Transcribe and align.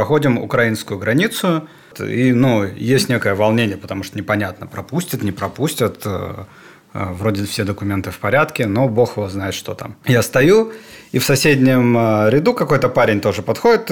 проходим 0.00 0.38
украинскую 0.38 0.98
границу, 0.98 1.68
и, 1.98 2.32
ну, 2.32 2.64
есть 2.64 3.10
некое 3.10 3.34
волнение, 3.34 3.76
потому 3.76 4.02
что 4.02 4.16
непонятно, 4.16 4.66
пропустят, 4.66 5.22
не 5.22 5.30
пропустят. 5.30 6.00
Э, 6.06 6.44
э, 6.94 7.12
вроде 7.12 7.44
все 7.44 7.64
документы 7.64 8.10
в 8.10 8.18
порядке, 8.18 8.66
но 8.66 8.88
бог 8.88 9.18
его 9.18 9.28
знает, 9.28 9.52
что 9.52 9.74
там. 9.74 9.96
Я 10.06 10.22
стою, 10.22 10.72
и 11.12 11.18
в 11.18 11.24
соседнем 11.24 11.98
э, 11.98 12.30
ряду 12.30 12.54
какой-то 12.54 12.88
парень 12.88 13.20
тоже 13.20 13.42
подходит, 13.42 13.88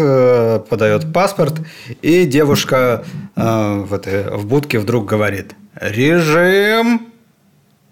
подает 0.71 1.12
паспорт, 1.12 1.60
и 2.01 2.25
девушка 2.25 3.04
в, 3.37 3.93
этой, 3.93 4.35
в 4.35 4.47
будке 4.47 4.79
вдруг 4.79 5.04
говорит 5.04 5.54
«Режим!» 5.75 7.13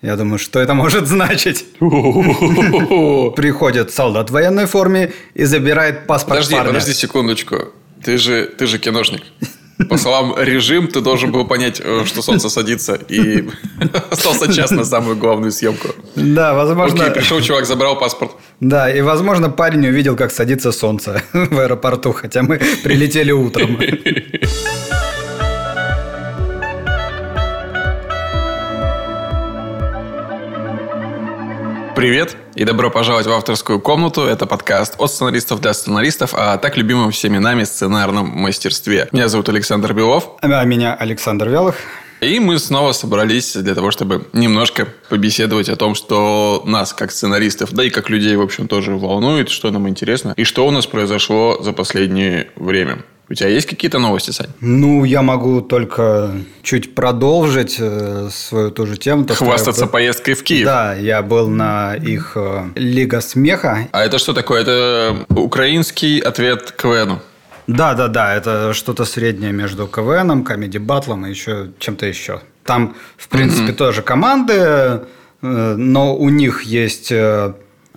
Я 0.00 0.16
думаю, 0.16 0.38
что 0.38 0.60
это 0.60 0.72
может 0.72 1.06
значить? 1.06 1.66
Приходит 3.36 3.92
солдат 3.92 4.30
в 4.30 4.32
военной 4.32 4.66
форме 4.66 5.12
и 5.34 5.44
забирает 5.44 6.06
паспорт 6.06 6.38
Подожди, 6.38 6.54
парня. 6.54 6.68
подожди 6.68 6.92
секундочку. 6.94 7.56
Ты 8.06 8.18
же, 8.18 8.46
ты 8.46 8.68
же 8.68 8.78
киношник. 8.78 9.22
По 9.88 9.96
словам 9.98 10.36
режим, 10.38 10.86
ты 10.86 11.00
должен 11.00 11.32
был 11.32 11.44
понять, 11.44 11.82
э, 11.84 12.04
что 12.06 12.22
солнце 12.22 12.48
садится, 12.48 12.94
и 12.94 13.48
остался 14.10 14.52
час 14.52 14.70
на 14.70 14.84
самую 14.84 15.16
главную 15.16 15.50
съемку. 15.50 15.88
Да, 16.14 16.54
возможно... 16.54 17.06
Окей, 17.06 17.14
пришел 17.14 17.40
чувак, 17.40 17.66
забрал 17.66 17.98
паспорт. 17.98 18.30
Да, 18.60 18.88
и, 18.88 19.00
возможно, 19.00 19.50
парень 19.50 19.88
увидел, 19.88 20.14
как 20.14 20.30
садится 20.30 20.70
солнце 20.70 21.20
в 21.32 21.58
аэропорту, 21.58 22.12
хотя 22.12 22.44
мы 22.44 22.60
прилетели 22.84 23.32
утром. 23.32 23.76
Привет 31.96 32.36
и 32.56 32.64
добро 32.64 32.90
пожаловать 32.90 33.26
в 33.26 33.32
авторскую 33.32 33.80
комнату. 33.80 34.22
Это 34.22 34.46
подкаст 34.46 34.94
от 34.98 35.10
сценаристов 35.10 35.60
для 35.60 35.74
сценаристов, 35.74 36.30
а 36.34 36.56
так 36.56 36.76
любимым 36.76 37.10
всеми 37.10 37.36
нами 37.36 37.64
сценарном 37.64 38.28
мастерстве. 38.28 39.08
Меня 39.12 39.28
зовут 39.28 39.50
Александр 39.50 39.92
Белов. 39.92 40.30
А 40.40 40.64
меня 40.64 40.94
Александр 40.94 41.50
Вялых. 41.50 41.76
И 42.22 42.40
мы 42.40 42.58
снова 42.58 42.92
собрались 42.92 43.54
для 43.54 43.74
того, 43.74 43.90
чтобы 43.90 44.26
немножко 44.32 44.88
побеседовать 45.10 45.68
о 45.68 45.76
том, 45.76 45.94
что 45.94 46.62
нас, 46.64 46.94
как 46.94 47.12
сценаристов, 47.12 47.72
да 47.72 47.84
и 47.84 47.90
как 47.90 48.08
людей, 48.08 48.34
в 48.36 48.40
общем, 48.40 48.68
тоже 48.68 48.96
волнует, 48.96 49.50
что 49.50 49.70
нам 49.70 49.86
интересно, 49.86 50.32
и 50.34 50.44
что 50.44 50.66
у 50.66 50.70
нас 50.70 50.86
произошло 50.86 51.62
за 51.62 51.74
последнее 51.74 52.50
время. 52.56 53.04
У 53.28 53.34
тебя 53.34 53.48
есть 53.48 53.66
какие-то 53.66 53.98
новости, 53.98 54.30
Сань? 54.30 54.50
Ну, 54.60 55.04
я 55.04 55.20
могу 55.20 55.60
только 55.60 56.30
чуть 56.62 56.94
продолжить 56.94 57.76
э, 57.80 58.28
свою 58.30 58.70
ту 58.70 58.86
же 58.86 58.96
тему. 58.96 59.24
То, 59.24 59.34
Хвастаться 59.34 59.86
был... 59.86 59.92
поездкой 59.92 60.34
в 60.34 60.44
Киев. 60.44 60.64
Да, 60.64 60.94
я 60.94 61.22
был 61.22 61.48
на 61.48 61.96
их 61.96 62.32
э, 62.36 62.68
Лига 62.76 63.20
смеха. 63.20 63.88
А 63.90 64.04
это 64.04 64.18
что 64.18 64.32
такое? 64.32 64.62
Это 64.62 65.26
украинский 65.30 66.20
ответ 66.20 66.70
КВНу? 66.70 67.20
Да, 67.66 67.94
да, 67.94 68.06
да, 68.06 68.32
это 68.32 68.72
что-то 68.72 69.04
среднее 69.04 69.50
между 69.50 69.88
КВНом, 69.88 70.44
комедий 70.44 70.78
батлом 70.78 71.26
и 71.26 71.30
еще 71.30 71.72
чем-то 71.80 72.06
еще. 72.06 72.42
Там, 72.62 72.94
в 73.16 73.26
принципе, 73.28 73.72
mm-hmm. 73.72 73.76
тоже 73.76 74.02
команды, 74.02 74.52
э, 74.54 75.00
но 75.42 76.16
у 76.16 76.28
них 76.28 76.62
есть 76.62 77.10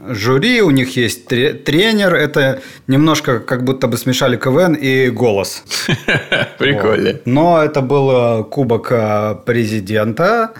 жюри, 0.07 0.61
у 0.61 0.71
них 0.71 0.95
есть 0.97 1.27
тренер. 1.27 2.15
Это 2.15 2.61
немножко 2.87 3.39
как 3.39 3.63
будто 3.63 3.87
бы 3.87 3.97
смешали 3.97 4.37
КВН 4.37 4.73
и 4.73 5.09
голос. 5.09 5.63
Прикольно. 6.57 7.19
Но 7.25 7.63
это 7.63 7.81
был 7.81 8.43
кубок 8.45 8.91
э, 8.91 9.35
президента. 9.45 10.53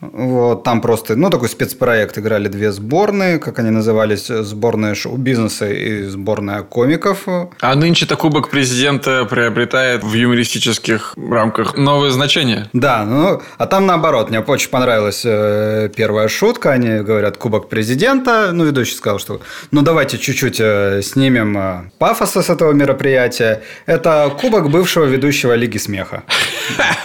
Вот, 0.00 0.64
там 0.64 0.80
просто, 0.80 1.14
ну, 1.14 1.28
такой 1.28 1.48
спецпроект. 1.48 2.16
Играли 2.16 2.48
две 2.48 2.72
сборные, 2.72 3.38
как 3.38 3.58
они 3.58 3.70
назывались, 3.70 4.26
сборная 4.28 4.94
шоу-бизнеса 4.94 5.68
и 5.68 6.04
сборная 6.04 6.62
комиков. 6.62 7.24
А 7.60 7.74
нынче-то 7.74 8.16
Кубок 8.16 8.48
Президента 8.50 9.26
приобретает 9.26 10.02
в 10.02 10.14
юмористических 10.14 11.14
рамках 11.16 11.76
новое 11.76 12.10
значение. 12.10 12.70
Да, 12.72 13.04
ну, 13.04 13.42
а 13.58 13.66
там 13.66 13.86
наоборот. 13.86 14.30
Мне 14.30 14.40
очень 14.40 14.70
понравилась 14.70 15.22
э, 15.24 15.90
первая 15.94 16.28
шутка. 16.28 16.72
Они 16.72 17.00
говорят 17.00 17.36
Кубок 17.36 17.68
Президента. 17.68 18.50
Ну, 18.52 18.64
ведущий 18.64 18.94
сказал, 18.94 19.18
что 19.18 19.40
ну, 19.70 19.82
давайте 19.82 20.16
чуть-чуть 20.18 20.60
э, 20.60 21.02
снимем 21.02 21.58
э, 21.58 21.90
пафоса 21.98 22.42
с 22.42 22.48
этого 22.48 22.72
мероприятия. 22.72 23.62
Это 23.84 24.32
Кубок 24.40 24.70
бывшего 24.70 25.04
ведущего 25.04 25.52
Лиги 25.54 25.76
Смеха. 25.78 26.22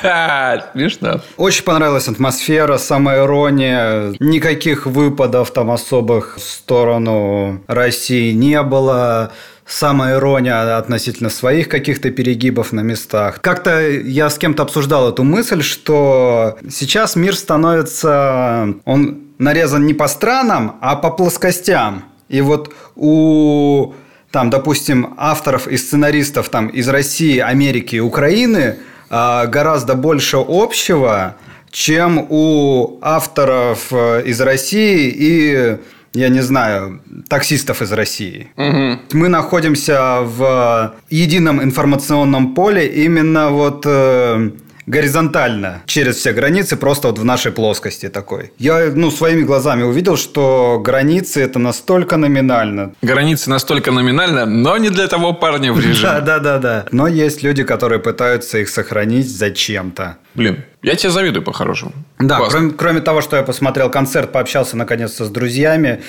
Смешно. 0.73 1.22
Очень 1.38 1.63
понравилась 1.63 2.07
атмосфера, 2.07 2.77
самоирония. 2.85 4.13
Никаких 4.19 4.85
выпадов 4.85 5.51
там 5.51 5.72
особых 5.72 6.38
в 6.38 6.41
сторону 6.41 7.62
России 7.68 8.31
не 8.31 8.62
было 8.62 9.31
самая 9.66 10.18
ирония 10.18 10.78
относительно 10.78 11.29
своих 11.29 11.69
каких-то 11.69 12.12
перегибов 12.12 12.72
на 12.72 12.81
местах. 12.81 13.41
Как-то 13.41 13.90
я 13.90 14.29
с 14.29 14.38
кем-то 14.38 14.63
обсуждал 14.63 15.09
эту 15.09 15.24
мысль, 15.24 15.62
что 15.62 16.57
сейчас 16.69 17.16
мир 17.16 17.35
становится... 17.35 18.75
Он 18.85 19.22
нарезан 19.38 19.85
не 19.85 19.94
по 19.94 20.07
странам, 20.07 20.78
а 20.81 20.95
по 20.95 21.09
плоскостям. 21.09 22.06
И 22.29 22.41
вот 22.41 22.74
у 22.95 23.94
там, 24.31 24.50
допустим, 24.50 25.13
авторов 25.18 25.66
и 25.66 25.78
сценаристов 25.78 26.50
там, 26.50 26.68
из 26.68 26.90
России, 26.90 27.40
Америки 27.40 28.00
Украины 28.00 28.78
а, 29.09 29.45
гораздо 29.45 29.95
больше 29.95 30.38
общего, 30.45 31.38
чем 31.75 32.25
у 32.30 33.00
авторов 33.02 33.91
э, 33.91 34.24
из 34.25 34.40
России 34.40 35.13
и 35.13 35.78
я 36.13 36.30
не 36.30 36.40
знаю, 36.40 37.02
таксистов 37.28 37.81
из 37.81 37.91
России. 37.91 38.47
Угу. 38.56 39.19
Мы 39.19 39.28
находимся 39.28 40.22
в 40.22 40.96
едином 41.09 41.62
информационном 41.62 42.53
поле 42.53 42.88
именно 42.88 43.50
вот 43.50 43.84
э, 43.86 44.52
горизонтально 44.85 45.81
через 45.85 46.18
все 46.18 46.34
границы, 46.34 46.78
просто 46.78 47.07
вот 47.07 47.19
в 47.19 47.23
нашей 47.23 47.51
плоскости 47.51 48.09
такой. 48.09 48.51
Я, 48.57 48.91
ну, 48.94 49.12
своими 49.12 49.44
глазами 49.44 49.84
увидел, 49.84 50.18
что 50.18 50.79
границы 50.84 51.41
это 51.41 51.59
настолько 51.59 52.18
номинально. 52.18 52.94
Границы 53.01 53.50
настолько 53.50 53.91
номинально, 53.91 54.45
но 54.45 54.78
не 54.78 54.90
для 54.90 55.07
того 55.07 55.34
парня 55.34 55.74
в 55.74 55.79
режиме. 55.85 56.01
Да, 56.01 56.19
да, 56.22 56.40
да, 56.40 56.57
да. 56.59 56.85
Но 56.91 57.07
есть 57.07 57.44
люди, 57.44 57.63
которые 57.63 58.00
пытаются 58.00 58.59
их 58.59 58.69
сохранить 58.69 59.29
зачем-то. 59.29 60.18
Блин, 60.35 60.63
я 60.81 60.95
тебе 60.95 61.12
завидую 61.12 61.44
по-хорошему. 61.44 61.94
Да, 62.19 62.40
кроме, 62.50 62.72
кроме 62.72 63.01
того, 63.01 63.22
что 63.22 63.38
я 63.38 63.44
посмотрел 63.44 63.90
концерт, 63.90 64.31
пообщался 64.31 64.78
наконец-то 64.78 65.25
с 65.25 65.29
друзьями, 65.29 66.03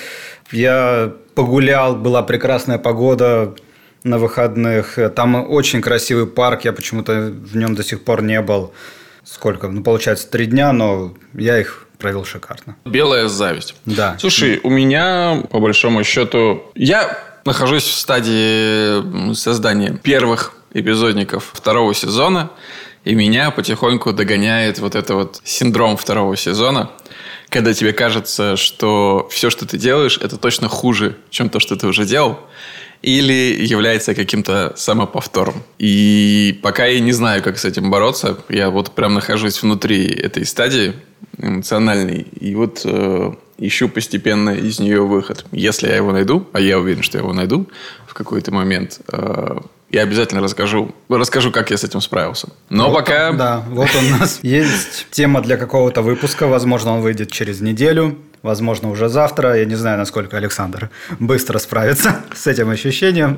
я 0.51 1.13
погулял, 1.35 1.95
была 1.95 2.23
прекрасная 2.23 2.77
погода, 2.77 3.53
на 4.07 4.17
выходных. 4.17 4.97
Там 5.15 5.35
очень 5.35 5.81
красивый 5.81 6.27
парк, 6.27 6.65
я 6.65 6.73
почему-то 6.73 7.31
в 7.31 7.55
нем 7.55 7.75
до 7.75 7.83
сих 7.83 8.03
пор 8.03 8.21
не 8.21 8.41
был. 8.41 8.73
Сколько? 9.23 9.67
Ну, 9.67 9.83
получается, 9.83 10.29
три 10.29 10.45
дня, 10.45 10.71
но 10.71 11.13
я 11.33 11.59
их 11.59 11.87
провел 11.97 12.23
шикарно. 12.23 12.77
Белая 12.85 13.27
зависть. 13.27 13.75
Да. 13.85 14.15
Слушай, 14.19 14.59
у 14.63 14.69
меня, 14.69 15.43
по 15.51 15.59
большому 15.59 16.03
счету, 16.03 16.63
я 16.75 17.17
нахожусь 17.45 17.83
в 17.83 17.93
стадии 17.93 19.33
создания 19.33 19.99
первых 20.01 20.53
эпизодников 20.73 21.51
второго 21.53 21.93
сезона, 21.93 22.51
и 23.03 23.15
меня 23.15 23.51
потихоньку 23.51 24.13
догоняет 24.13 24.79
вот 24.79 24.95
это 24.95 25.15
вот 25.15 25.41
синдром 25.43 25.97
второго 25.97 26.35
сезона, 26.35 26.91
когда 27.49 27.73
тебе 27.73 27.93
кажется, 27.93 28.57
что 28.57 29.27
все, 29.31 29.49
что 29.49 29.65
ты 29.65 29.77
делаешь, 29.77 30.19
это 30.21 30.37
точно 30.37 30.67
хуже, 30.67 31.17
чем 31.29 31.49
то, 31.49 31.59
что 31.59 31.75
ты 31.75 31.87
уже 31.87 32.05
делал 32.05 32.39
или 33.01 33.55
является 33.65 34.13
каким-то 34.13 34.73
самоповтором. 34.75 35.55
И 35.77 36.59
пока 36.61 36.85
я 36.85 36.99
не 36.99 37.11
знаю, 37.11 37.43
как 37.43 37.57
с 37.57 37.65
этим 37.65 37.89
бороться, 37.89 38.37
я 38.49 38.69
вот 38.69 38.91
прям 38.91 39.13
нахожусь 39.13 39.61
внутри 39.61 40.05
этой 40.07 40.45
стадии 40.45 40.93
эмоциональной, 41.37 42.27
и 42.39 42.55
вот 42.55 42.81
э, 42.83 43.31
ищу 43.57 43.89
постепенно 43.89 44.51
из 44.51 44.79
нее 44.79 45.01
выход. 45.05 45.45
Если 45.51 45.87
я 45.87 45.95
его 45.95 46.11
найду, 46.11 46.47
а 46.53 46.59
я 46.59 46.79
уверен, 46.79 47.03
что 47.03 47.17
я 47.17 47.23
его 47.23 47.33
найду 47.33 47.67
в 48.07 48.13
какой-то 48.13 48.51
момент, 48.51 48.99
э, 49.11 49.57
я 49.89 50.01
обязательно 50.01 50.41
расскажу, 50.41 50.93
расскажу, 51.09 51.51
как 51.51 51.71
я 51.71 51.77
с 51.77 51.83
этим 51.83 52.01
справился. 52.01 52.49
Но 52.69 52.89
вот 52.89 52.95
пока... 52.95 53.29
Он, 53.29 53.37
да, 53.37 53.63
вот 53.69 53.89
у 53.95 54.19
нас 54.19 54.39
есть 54.43 55.07
тема 55.11 55.41
для 55.41 55.55
какого-то 55.55 56.01
выпуска. 56.01 56.47
Возможно, 56.47 56.93
он 56.95 57.01
выйдет 57.01 57.31
через 57.31 57.61
неделю. 57.61 58.17
Возможно, 58.41 58.89
уже 58.89 59.07
завтра. 59.07 59.57
Я 59.57 59.65
не 59.65 59.75
знаю, 59.75 59.97
насколько 59.97 60.37
Александр 60.37 60.89
быстро 61.19 61.57
справится 61.59 62.17
с 62.35 62.47
этим 62.47 62.69
ощущением. 62.69 63.37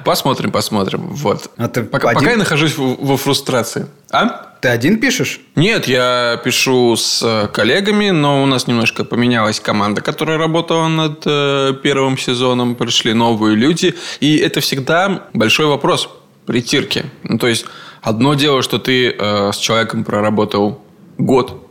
Посмотрим, 0.04 0.52
посмотрим. 0.52 1.08
Вот. 1.08 1.50
А 1.56 1.68
ты 1.68 1.82
пока, 1.82 2.10
один... 2.10 2.20
пока 2.20 2.30
я 2.30 2.36
нахожусь 2.36 2.76
во 2.76 3.16
фрустрации. 3.16 3.86
А? 4.12 4.49
Ты 4.60 4.68
один 4.68 5.00
пишешь? 5.00 5.40
Нет, 5.56 5.88
я 5.88 6.40
пишу 6.44 6.94
с 6.94 7.22
э, 7.22 7.48
коллегами, 7.48 8.10
но 8.10 8.42
у 8.42 8.46
нас 8.46 8.66
немножко 8.66 9.04
поменялась 9.04 9.58
команда, 9.58 10.02
которая 10.02 10.36
работала 10.36 10.88
над 10.88 11.22
э, 11.24 11.72
первым 11.82 12.18
сезоном. 12.18 12.74
Пришли 12.74 13.14
новые 13.14 13.56
люди. 13.56 13.94
И 14.20 14.36
это 14.36 14.60
всегда 14.60 15.28
большой 15.32 15.66
вопрос 15.66 16.10
притирки. 16.44 17.06
Ну, 17.22 17.38
то 17.38 17.46
есть, 17.46 17.64
одно 18.02 18.34
дело, 18.34 18.60
что 18.62 18.78
ты 18.78 19.10
э, 19.10 19.50
с 19.52 19.56
человеком 19.56 20.04
проработал 20.04 20.82
год, 21.16 21.66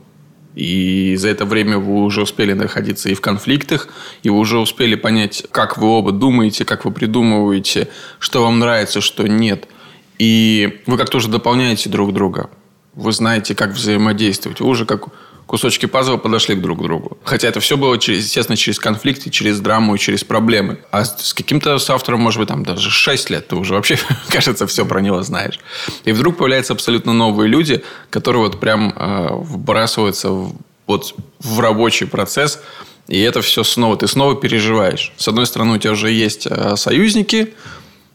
и 0.55 1.15
за 1.15 1.29
это 1.29 1.45
время 1.45 1.77
вы 1.77 2.03
уже 2.03 2.23
успели 2.23 2.53
находиться 2.53 3.09
и 3.09 3.13
в 3.13 3.21
конфликтах, 3.21 3.89
и 4.23 4.29
вы 4.29 4.39
уже 4.39 4.57
успели 4.57 4.95
понять, 4.95 5.45
как 5.51 5.77
вы 5.77 5.87
оба 5.87 6.11
думаете, 6.11 6.65
как 6.65 6.85
вы 6.85 6.91
придумываете, 6.91 7.87
что 8.17 8.43
вам 8.43 8.57
нравится, 8.59 8.99
что 8.99 9.27
нет– 9.27 9.67
И 10.19 10.81
вы 10.85 10.97
как-то 10.97 11.17
уже 11.17 11.29
дополняете 11.29 11.89
друг 11.89 12.13
друга. 12.13 12.49
Вы 12.93 13.11
знаете, 13.11 13.55
как 13.55 13.71
взаимодействовать. 13.71 14.59
Вы 14.59 14.67
уже 14.67 14.85
как 14.85 15.09
кусочки 15.49 15.87
пазла 15.87 16.17
подошли 16.17 16.53
друг 16.53 16.79
к 16.79 16.83
другу. 16.83 17.17
Хотя 17.23 17.47
это 17.47 17.59
все 17.59 17.75
было, 17.75 17.97
через, 17.97 18.25
естественно, 18.25 18.55
через 18.55 18.77
конфликты, 18.77 19.31
через 19.31 19.59
драму 19.59 19.97
через 19.97 20.23
проблемы. 20.23 20.77
А 20.91 21.03
с 21.03 21.33
каким-то 21.33 21.79
соавтором, 21.79 22.21
может 22.21 22.39
быть, 22.39 22.49
там 22.49 22.63
даже 22.63 22.91
6 22.91 23.29
лет, 23.31 23.47
ты 23.47 23.55
уже 23.55 23.73
вообще, 23.73 23.97
кажется, 24.29 24.67
все 24.67 24.85
про 24.85 25.01
него 25.01 25.23
знаешь. 25.23 25.59
И 26.05 26.11
вдруг 26.11 26.37
появляются 26.37 26.73
абсолютно 26.73 27.13
новые 27.13 27.49
люди, 27.49 27.83
которые 28.11 28.43
вот 28.43 28.59
прям 28.59 28.93
э, 28.95 29.27
вбрасываются 29.31 30.29
в, 30.29 30.55
вот 30.85 31.15
в 31.39 31.59
рабочий 31.59 32.05
процесс, 32.05 32.59
и 33.07 33.19
это 33.19 33.41
все 33.41 33.63
снова, 33.63 33.97
ты 33.97 34.07
снова 34.07 34.35
переживаешь. 34.35 35.13
С 35.17 35.27
одной 35.27 35.47
стороны, 35.47 35.73
у 35.73 35.77
тебя 35.79 35.93
уже 35.93 36.11
есть 36.11 36.45
э, 36.45 36.75
союзники, 36.75 37.55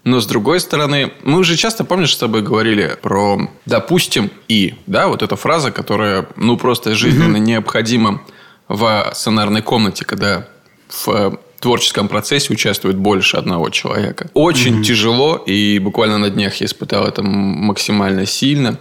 но 0.04 0.20
с 0.20 0.26
другой 0.26 0.60
стороны, 0.60 1.12
мы 1.22 1.38
уже 1.38 1.56
часто, 1.56 1.84
помнишь, 1.84 2.14
с 2.14 2.18
тобой 2.18 2.42
говорили 2.42 2.96
про 3.00 3.48
«допустим 3.64 4.30
и», 4.48 4.74
да, 4.86 5.08
вот 5.08 5.22
эта 5.22 5.36
фраза, 5.36 5.70
которая, 5.72 6.26
ну, 6.36 6.58
просто 6.58 6.94
жизненно 6.94 7.38
необходима 7.38 8.22
в 8.68 9.10
сценарной 9.14 9.62
комнате, 9.62 10.04
когда 10.04 10.46
в 10.88 11.08
э, 11.08 11.32
творческом 11.58 12.08
процессе 12.08 12.52
участвует 12.52 12.96
больше 12.96 13.38
одного 13.38 13.70
человека. 13.70 14.30
Очень 14.34 14.82
тяжело, 14.82 15.36
и 15.36 15.78
буквально 15.78 16.18
на 16.18 16.28
днях 16.28 16.56
я 16.56 16.66
испытал 16.66 17.06
это 17.06 17.22
максимально 17.22 18.26
сильно. 18.26 18.78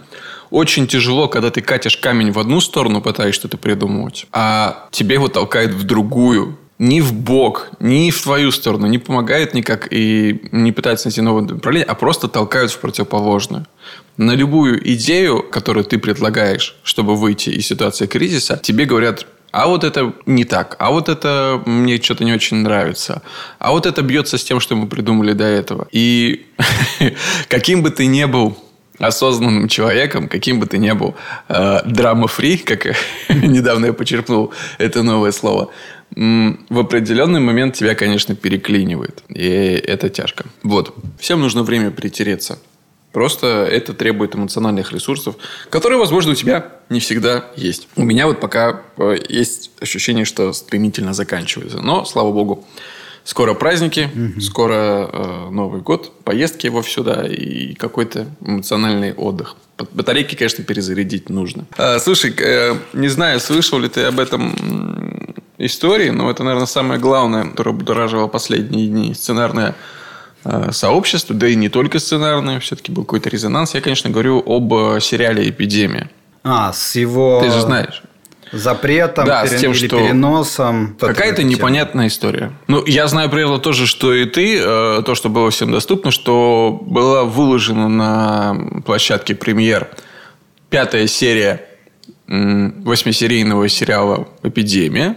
Очень 0.50 0.86
тяжело, 0.86 1.28
когда 1.28 1.50
ты 1.50 1.62
катишь 1.62 1.96
камень 1.96 2.32
в 2.32 2.38
одну 2.38 2.60
сторону, 2.60 3.00
пытаешься 3.00 3.40
что-то 3.40 3.56
придумывать, 3.56 4.26
а 4.32 4.88
тебе 4.90 5.14
его 5.14 5.28
толкает 5.28 5.72
в 5.72 5.84
другую 5.84 6.58
ни 6.84 7.00
в 7.00 7.12
бок, 7.12 7.70
ни 7.80 8.10
в 8.10 8.22
твою 8.22 8.50
сторону 8.50 8.86
не 8.86 8.98
помогают 8.98 9.54
никак 9.54 9.88
и 9.90 10.48
не 10.52 10.72
пытаются 10.72 11.08
найти 11.08 11.22
новое 11.22 11.42
направление, 11.42 11.86
а 11.86 11.94
просто 11.94 12.28
толкают 12.28 12.72
в 12.72 12.78
противоположную. 12.78 13.66
На 14.16 14.36
любую 14.36 14.78
идею, 14.92 15.42
которую 15.42 15.84
ты 15.84 15.98
предлагаешь, 15.98 16.76
чтобы 16.82 17.16
выйти 17.16 17.50
из 17.50 17.66
ситуации 17.66 18.06
кризиса, 18.06 18.60
тебе 18.62 18.84
говорят, 18.84 19.26
а 19.50 19.66
вот 19.66 19.84
это 19.84 20.12
не 20.26 20.44
так, 20.44 20.76
а 20.78 20.90
вот 20.90 21.08
это 21.08 21.62
мне 21.64 22.02
что-то 22.02 22.24
не 22.24 22.32
очень 22.32 22.58
нравится, 22.58 23.22
а 23.58 23.70
вот 23.70 23.86
это 23.86 24.02
бьется 24.02 24.36
с 24.36 24.44
тем, 24.44 24.60
что 24.60 24.76
мы 24.76 24.86
придумали 24.86 25.32
до 25.32 25.44
этого. 25.44 25.88
И 25.90 26.46
каким 27.48 27.82
бы 27.82 27.90
ты 27.90 28.06
ни 28.06 28.24
был 28.26 28.58
осознанным 28.98 29.68
человеком, 29.68 30.28
каким 30.28 30.60
бы 30.60 30.66
ты 30.66 30.78
ни 30.78 30.92
был, 30.92 31.14
э, 31.48 31.80
драма-фри, 31.84 32.58
как 32.58 32.86
недавно 33.28 33.86
я 33.86 33.92
почерпнул 33.92 34.52
это 34.78 35.02
новое 35.02 35.32
слово, 35.32 35.70
в 36.14 36.78
определенный 36.78 37.40
момент 37.40 37.74
тебя, 37.74 37.94
конечно, 37.94 38.34
переклинивает. 38.34 39.22
И 39.28 39.46
это 39.46 40.08
тяжко. 40.08 40.44
Вот. 40.62 40.94
Всем 41.18 41.40
нужно 41.40 41.62
время 41.62 41.90
притереться. 41.90 42.58
Просто 43.12 43.46
это 43.46 43.92
требует 43.94 44.34
эмоциональных 44.34 44.92
ресурсов, 44.92 45.36
которые, 45.70 46.00
возможно, 46.00 46.32
у 46.32 46.34
тебя 46.34 46.72
не 46.88 46.98
всегда 46.98 47.46
есть. 47.56 47.86
У 47.94 48.02
меня 48.02 48.26
вот 48.26 48.40
пока 48.40 48.82
э, 48.96 49.18
есть 49.28 49.70
ощущение, 49.80 50.24
что 50.24 50.52
стремительно 50.52 51.14
заканчивается. 51.14 51.80
Но, 51.80 52.04
слава 52.04 52.32
богу, 52.32 52.66
скоро 53.22 53.54
праздники, 53.54 54.10
угу. 54.12 54.40
скоро 54.40 55.08
э, 55.12 55.48
Новый 55.50 55.80
год, 55.80 56.12
поездки 56.24 56.66
его 56.66 56.82
сюда 56.82 57.24
и 57.24 57.74
какой-то 57.74 58.26
эмоциональный 58.40 59.12
отдых. 59.14 59.54
Батарейки, 59.92 60.34
конечно, 60.34 60.64
перезарядить 60.64 61.28
нужно. 61.28 61.66
А, 61.76 62.00
слушай, 62.00 62.34
э, 62.36 62.76
не 62.94 63.08
знаю, 63.08 63.38
слышал 63.38 63.78
ли 63.78 63.88
ты 63.88 64.02
об 64.02 64.18
этом 64.18 65.13
истории, 65.58 66.10
но 66.10 66.30
это, 66.30 66.42
наверное, 66.42 66.66
самое 66.66 67.00
главное, 67.00 67.44
которое 67.44 67.72
будоражило 67.72 68.26
последние 68.26 68.88
дни. 68.88 69.14
Сценарное 69.14 69.74
э, 70.44 70.72
сообщество, 70.72 71.34
да 71.34 71.48
и 71.48 71.54
не 71.54 71.68
только 71.68 71.98
сценарное, 71.98 72.60
все-таки 72.60 72.92
был 72.92 73.04
какой-то 73.04 73.28
резонанс. 73.28 73.74
Я, 73.74 73.80
конечно, 73.80 74.10
говорю 74.10 74.42
об 74.44 74.72
э, 74.74 75.00
сериале 75.00 75.48
«Эпидемия». 75.48 76.10
А, 76.42 76.72
с 76.72 76.96
его... 76.96 77.40
Ты 77.42 77.50
же 77.50 77.60
знаешь. 77.60 78.02
Запретом 78.52 79.24
да, 79.24 79.42
перен... 79.42 79.58
с 79.58 79.60
тем, 79.60 79.72
или 79.72 79.86
что... 79.86 79.98
переносом. 79.98 80.96
Какая-то 81.00 81.42
непонятная 81.42 82.06
история. 82.06 82.52
Ну, 82.68 82.84
я 82.86 83.08
знаю 83.08 83.30
примерно 83.30 83.58
то 83.58 83.72
же, 83.72 83.86
что 83.86 84.14
и 84.14 84.26
ты, 84.26 84.58
э, 84.58 85.02
то, 85.04 85.14
что 85.14 85.28
было 85.28 85.50
всем 85.50 85.72
доступно, 85.72 86.10
что 86.10 86.78
была 86.82 87.24
выложена 87.24 87.88
на 87.88 88.82
площадке 88.84 89.34
премьер 89.34 89.88
пятая 90.70 91.06
серия 91.06 91.62
восьмисерийного 92.26 93.68
сериала 93.68 94.28
«Эпидемия», 94.42 95.16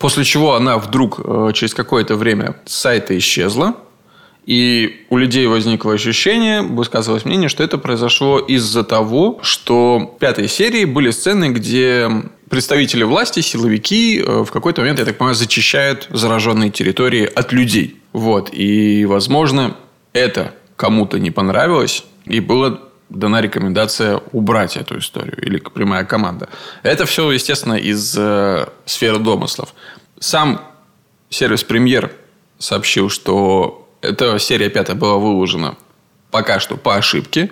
После 0.00 0.24
чего 0.24 0.54
она 0.54 0.78
вдруг 0.78 1.20
э, 1.22 1.50
через 1.52 1.74
какое-то 1.74 2.16
время 2.16 2.56
с 2.64 2.74
сайта 2.74 3.16
исчезла. 3.18 3.76
И 4.46 5.04
у 5.10 5.18
людей 5.18 5.46
возникло 5.46 5.92
ощущение, 5.92 6.62
высказывалось 6.62 7.26
мнение, 7.26 7.50
что 7.50 7.62
это 7.62 7.76
произошло 7.76 8.38
из-за 8.38 8.82
того, 8.82 9.38
что 9.42 10.14
в 10.16 10.18
пятой 10.18 10.48
серии 10.48 10.86
были 10.86 11.10
сцены, 11.10 11.50
где 11.50 12.08
представители 12.48 13.02
власти, 13.02 13.40
силовики 13.40 14.18
э, 14.18 14.44
в 14.44 14.50
какой-то 14.50 14.80
момент, 14.80 15.00
я 15.00 15.04
так 15.04 15.18
понимаю, 15.18 15.34
зачищают 15.34 16.08
зараженные 16.10 16.70
территории 16.70 17.26
от 17.26 17.52
людей. 17.52 18.00
Вот. 18.14 18.48
И, 18.54 19.04
возможно, 19.04 19.76
это 20.14 20.54
кому-то 20.76 21.18
не 21.18 21.30
понравилось, 21.30 22.04
и 22.24 22.40
было 22.40 22.80
дана 23.10 23.40
рекомендация 23.40 24.20
убрать 24.32 24.76
эту 24.76 24.98
историю 24.98 25.36
или 25.44 25.58
прямая 25.58 26.04
команда. 26.04 26.48
Это 26.82 27.04
все, 27.06 27.30
естественно, 27.30 27.74
из 27.74 28.16
э, 28.16 28.66
сферы 28.86 29.18
домыслов. 29.18 29.74
Сам 30.18 30.62
сервис 31.28 31.64
Премьер 31.64 32.12
сообщил, 32.58 33.10
что 33.10 33.88
эта 34.00 34.38
серия 34.38 34.70
пятая 34.70 34.96
была 34.96 35.16
выложена 35.16 35.76
пока 36.30 36.60
что 36.60 36.76
по 36.76 36.96
ошибке, 36.96 37.50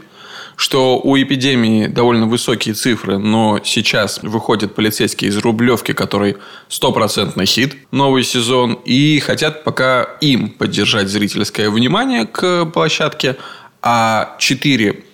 что 0.56 0.98
у 0.98 1.16
эпидемии 1.16 1.86
довольно 1.86 2.26
высокие 2.26 2.74
цифры, 2.74 3.18
но 3.18 3.60
сейчас 3.64 4.20
выходит 4.22 4.74
полицейский 4.74 5.28
из 5.28 5.36
Рублевки, 5.36 5.92
который 5.92 6.36
стопроцентный 6.68 7.46
хит, 7.46 7.76
новый 7.92 8.24
сезон, 8.24 8.74
и 8.84 9.20
хотят 9.20 9.64
пока 9.64 10.02
им 10.20 10.50
поддержать 10.50 11.08
зрительское 11.08 11.70
внимание 11.70 12.26
к 12.26 12.64
площадке, 12.66 13.36
а 13.82 14.36
четыре 14.38 15.04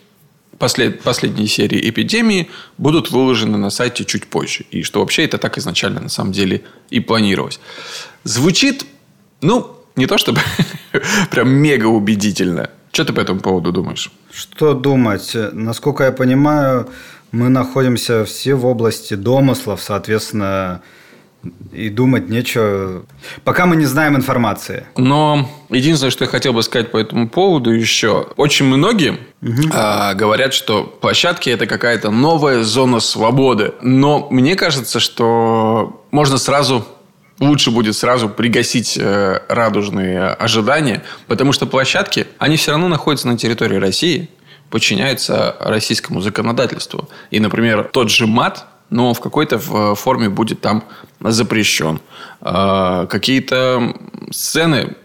послед, 0.65 1.03
последние 1.03 1.47
серии 1.47 1.91
эпидемии 1.91 2.49
будут 2.79 3.11
выложены 3.11 3.59
на 3.59 3.69
сайте 3.69 4.07
чуть 4.07 4.27
позже. 4.27 4.65
И 4.71 4.83
что 4.83 5.01
вообще 5.01 5.27
это 5.27 5.37
так 5.37 5.59
изначально 5.59 6.01
на 6.01 6.09
самом 6.09 6.33
деле 6.33 6.63
и 6.89 7.01
планировалось. 7.01 7.61
Звучит, 8.25 8.87
ну, 9.43 9.77
не 9.95 10.07
то 10.07 10.17
чтобы 10.17 10.41
прям 11.31 11.51
мега 11.51 11.85
убедительно. 11.89 12.71
Что 12.93 13.05
ты 13.05 13.13
по 13.13 13.21
этому 13.21 13.41
поводу 13.41 13.73
думаешь? 13.73 14.11
Что 14.33 14.73
думать? 14.73 15.37
Насколько 15.53 16.05
я 16.05 16.13
понимаю, 16.13 16.89
мы 17.31 17.51
находимся 17.51 18.25
все 18.25 18.55
в 18.55 18.65
области 18.65 19.13
домыслов, 19.13 19.83
соответственно, 19.83 20.81
и 21.73 21.89
думать 21.89 22.29
нечего, 22.29 23.05
пока 23.45 23.67
мы 23.67 23.77
не 23.77 23.87
знаем 23.87 24.17
информации. 24.17 24.87
Но 24.97 25.49
единственное, 25.71 26.11
что 26.11 26.25
я 26.25 26.31
хотел 26.31 26.53
бы 26.53 26.63
сказать 26.63 26.91
по 26.91 26.99
этому 26.99 27.29
поводу 27.29 27.71
еще. 27.71 28.29
Очень 28.37 28.67
многие 28.67 29.19
угу. 29.43 29.71
а, 29.73 30.15
говорят, 30.15 30.55
что 30.55 30.85
площадки 30.85 31.51
это 31.51 31.67
какая-то 31.67 32.11
новая 32.11 32.63
зона 32.63 33.01
свободы. 33.01 33.75
Но 33.81 34.29
мне 34.31 34.57
кажется, 34.57 35.01
что 35.01 36.05
можно 36.11 36.39
сразу 36.39 36.87
лучше 37.41 37.71
будет 37.71 37.97
сразу 37.97 38.29
пригасить 38.29 38.97
э, 38.97 39.41
радужные 39.49 40.29
ожидания, 40.29 41.03
потому 41.27 41.53
что 41.53 41.67
площадки, 41.67 42.27
они 42.39 42.57
все 42.57 42.71
равно 42.71 42.89
находятся 42.89 43.27
на 43.27 43.37
территории 43.37 43.77
России, 43.77 44.31
подчиняются 44.71 45.57
российскому 45.61 46.21
законодательству. 46.21 47.09
И, 47.31 47.41
например, 47.41 47.91
тот 47.93 48.11
же 48.11 48.27
мат, 48.27 48.67
но 48.91 49.15
в 49.15 49.21
какой-то 49.21 49.59
форме 49.95 50.29
будет 50.29 50.61
там 50.61 50.85
запрещен. 51.21 52.01
А, 52.41 53.07
какие-то 53.07 53.95
сцены, 54.31 54.97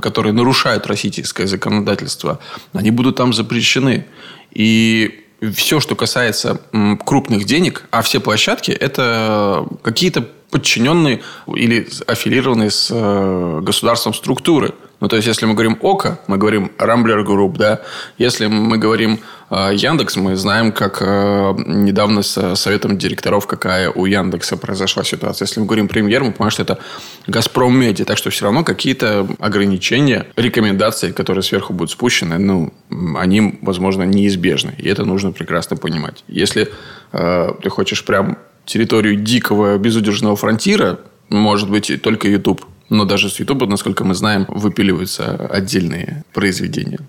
которые 0.00 0.32
нарушают 0.32 0.86
российское 0.86 1.46
законодательство, 1.46 2.38
они 2.72 2.90
будут 2.90 3.16
там 3.16 3.32
запрещены. 3.32 4.06
И 4.52 5.24
все, 5.54 5.80
что 5.80 5.94
касается 5.94 6.60
крупных 7.04 7.44
денег, 7.44 7.84
а 7.90 8.02
все 8.02 8.20
площадки 8.20 8.70
это 8.70 9.66
какие-то 9.82 10.26
подчиненные 10.50 11.22
или 11.54 11.88
аффилированные 12.06 12.70
с 12.70 12.88
э, 12.90 13.60
государством 13.62 14.14
структуры. 14.14 14.72
Ну, 15.00 15.08
то 15.08 15.16
есть, 15.16 15.28
если 15.28 15.44
мы 15.44 15.52
говорим 15.52 15.78
Okko, 15.82 16.20
мы 16.26 16.38
говорим 16.38 16.72
Rambler 16.78 17.22
Group, 17.22 17.58
да. 17.58 17.82
Если 18.16 18.46
мы 18.46 18.78
говорим 18.78 19.20
э, 19.50 19.70
Яндекс, 19.74 20.16
мы 20.16 20.36
знаем, 20.36 20.72
как 20.72 21.02
э, 21.02 21.54
недавно 21.66 22.22
с 22.22 22.56
советом 22.56 22.96
директоров, 22.96 23.46
какая 23.46 23.90
у 23.90 24.06
Яндекса 24.06 24.56
произошла 24.56 25.04
ситуация. 25.04 25.44
Если 25.44 25.60
мы 25.60 25.66
говорим 25.66 25.88
Премьер, 25.88 26.24
мы 26.24 26.32
понимаем, 26.32 26.50
что 26.50 26.62
это 26.62 26.78
Газпром-Медиа. 27.26 28.04
Так 28.04 28.16
что, 28.16 28.30
все 28.30 28.44
равно 28.44 28.64
какие-то 28.64 29.28
ограничения, 29.38 30.26
рекомендации, 30.36 31.12
которые 31.12 31.42
сверху 31.42 31.74
будут 31.74 31.90
спущены, 31.90 32.38
ну, 32.38 32.72
они, 33.18 33.58
возможно, 33.60 34.04
неизбежны. 34.04 34.74
И 34.78 34.88
это 34.88 35.04
нужно 35.04 35.30
прекрасно 35.32 35.76
понимать. 35.76 36.24
Если 36.26 36.70
э, 37.12 37.48
ты 37.62 37.68
хочешь 37.68 38.02
прям 38.02 38.38
территорию 38.64 39.16
дикого 39.16 39.76
безудержного 39.76 40.36
фронтира, 40.36 41.00
может 41.28 41.68
быть, 41.68 42.00
только 42.02 42.28
YouTube. 42.28 42.64
Но 42.88 43.04
даже 43.04 43.28
с 43.28 43.40
YouTube, 43.40 43.66
насколько 43.68 44.04
мы 44.04 44.14
знаем, 44.14 44.46
выпиливаются 44.48 45.46
отдельные 45.50 46.24
произведения. 46.32 47.00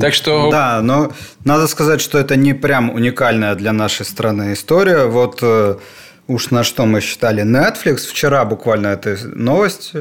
Так 0.00 0.14
что... 0.14 0.50
Да, 0.50 0.80
но 0.82 1.12
надо 1.44 1.66
сказать, 1.66 2.00
что 2.00 2.18
это 2.18 2.36
не 2.36 2.54
прям 2.54 2.90
уникальная 2.90 3.54
для 3.54 3.72
нашей 3.72 4.06
страны 4.06 4.52
история. 4.52 5.06
Вот 5.06 5.38
э, 5.42 5.76
уж 6.26 6.50
на 6.50 6.64
что 6.64 6.86
мы 6.86 7.00
считали 7.00 7.42
Netflix. 7.42 8.06
Вчера 8.08 8.44
буквально 8.44 8.88
эта 8.88 9.16
новость 9.24 9.92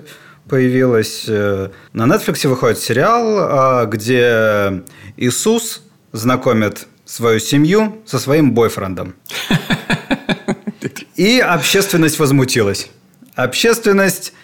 появилась. 0.48 1.26
Э, 1.28 1.70
на 1.94 2.04
Netflix 2.04 2.48
выходит 2.48 2.80
сериал, 2.80 3.38
а, 3.38 3.86
где 3.86 4.84
Иисус 5.18 5.82
знакомит 6.12 6.88
свою 7.06 7.40
семью 7.40 8.02
со 8.06 8.20
своим 8.20 8.54
бойфрендом. 8.54 9.16
И 11.16 11.40
общественность 11.40 12.20
возмутилась. 12.20 12.90
Общественность 13.36 14.30
э, 14.32 14.43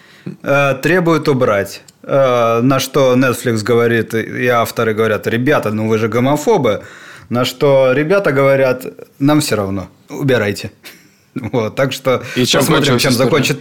требует 0.82 1.28
убрать. 1.28 1.82
Э, 2.02 2.60
на 2.62 2.80
что 2.80 3.14
Netflix 3.14 3.62
говорит, 3.62 4.14
и 4.14 4.46
авторы 4.46 4.94
говорят, 4.94 5.26
ребята, 5.26 5.70
ну 5.70 5.88
вы 5.88 5.98
же 5.98 6.08
гомофобы. 6.08 6.82
На 7.28 7.44
что 7.44 7.92
ребята 7.92 8.32
говорят, 8.32 8.84
нам 9.18 9.40
все 9.40 9.56
равно, 9.56 9.88
убирайте. 10.08 10.70
Вот, 11.32 11.76
так 11.76 11.92
что 11.92 12.24
и 12.34 12.44
чем 12.44 12.60
посмотрим, 12.60 12.98
чем 12.98 13.12
закончит. 13.12 13.60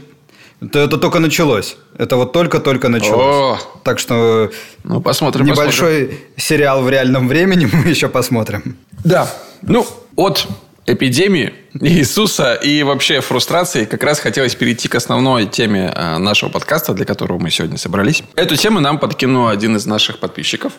Это, 0.60 0.80
это 0.80 0.98
только 0.98 1.20
началось. 1.20 1.78
Это 2.00 2.16
вот 2.16 2.34
только-только 2.34 2.90
началось. 2.90 3.60
О! 3.62 3.82
Так 3.84 4.00
что 4.00 4.50
ну, 4.84 5.00
посмотрим, 5.00 5.46
небольшой 5.46 6.06
посмотрим. 6.06 6.28
сериал 6.36 6.82
в 6.82 6.90
реальном 6.90 7.28
времени 7.28 7.70
мы 7.72 7.88
еще 7.88 8.10
посмотрим. 8.10 8.76
Да. 9.06 9.30
Ну, 9.62 9.86
от 10.16 10.48
эпидемии 10.94 11.54
Иисуса 11.80 12.54
и 12.54 12.84
вообще 12.84 13.22
фрустрации 13.22 13.86
как 13.86 14.04
раз 14.04 14.20
хотелось 14.20 14.56
перейти 14.56 14.88
к 14.88 14.96
основной 14.96 15.46
теме 15.46 15.92
э, 15.96 16.18
нашего 16.18 16.50
подкаста, 16.50 16.94
для 16.94 17.06
которого 17.06 17.40
мы 17.40 17.52
сегодня 17.52 17.78
собрались. 17.78 18.24
Эту 18.36 18.56
тему 18.56 18.80
нам 18.80 19.00
подкинул 19.00 19.48
один 19.48 19.76
из 19.76 19.86
наших 19.86 20.20
подписчиков. 20.20 20.74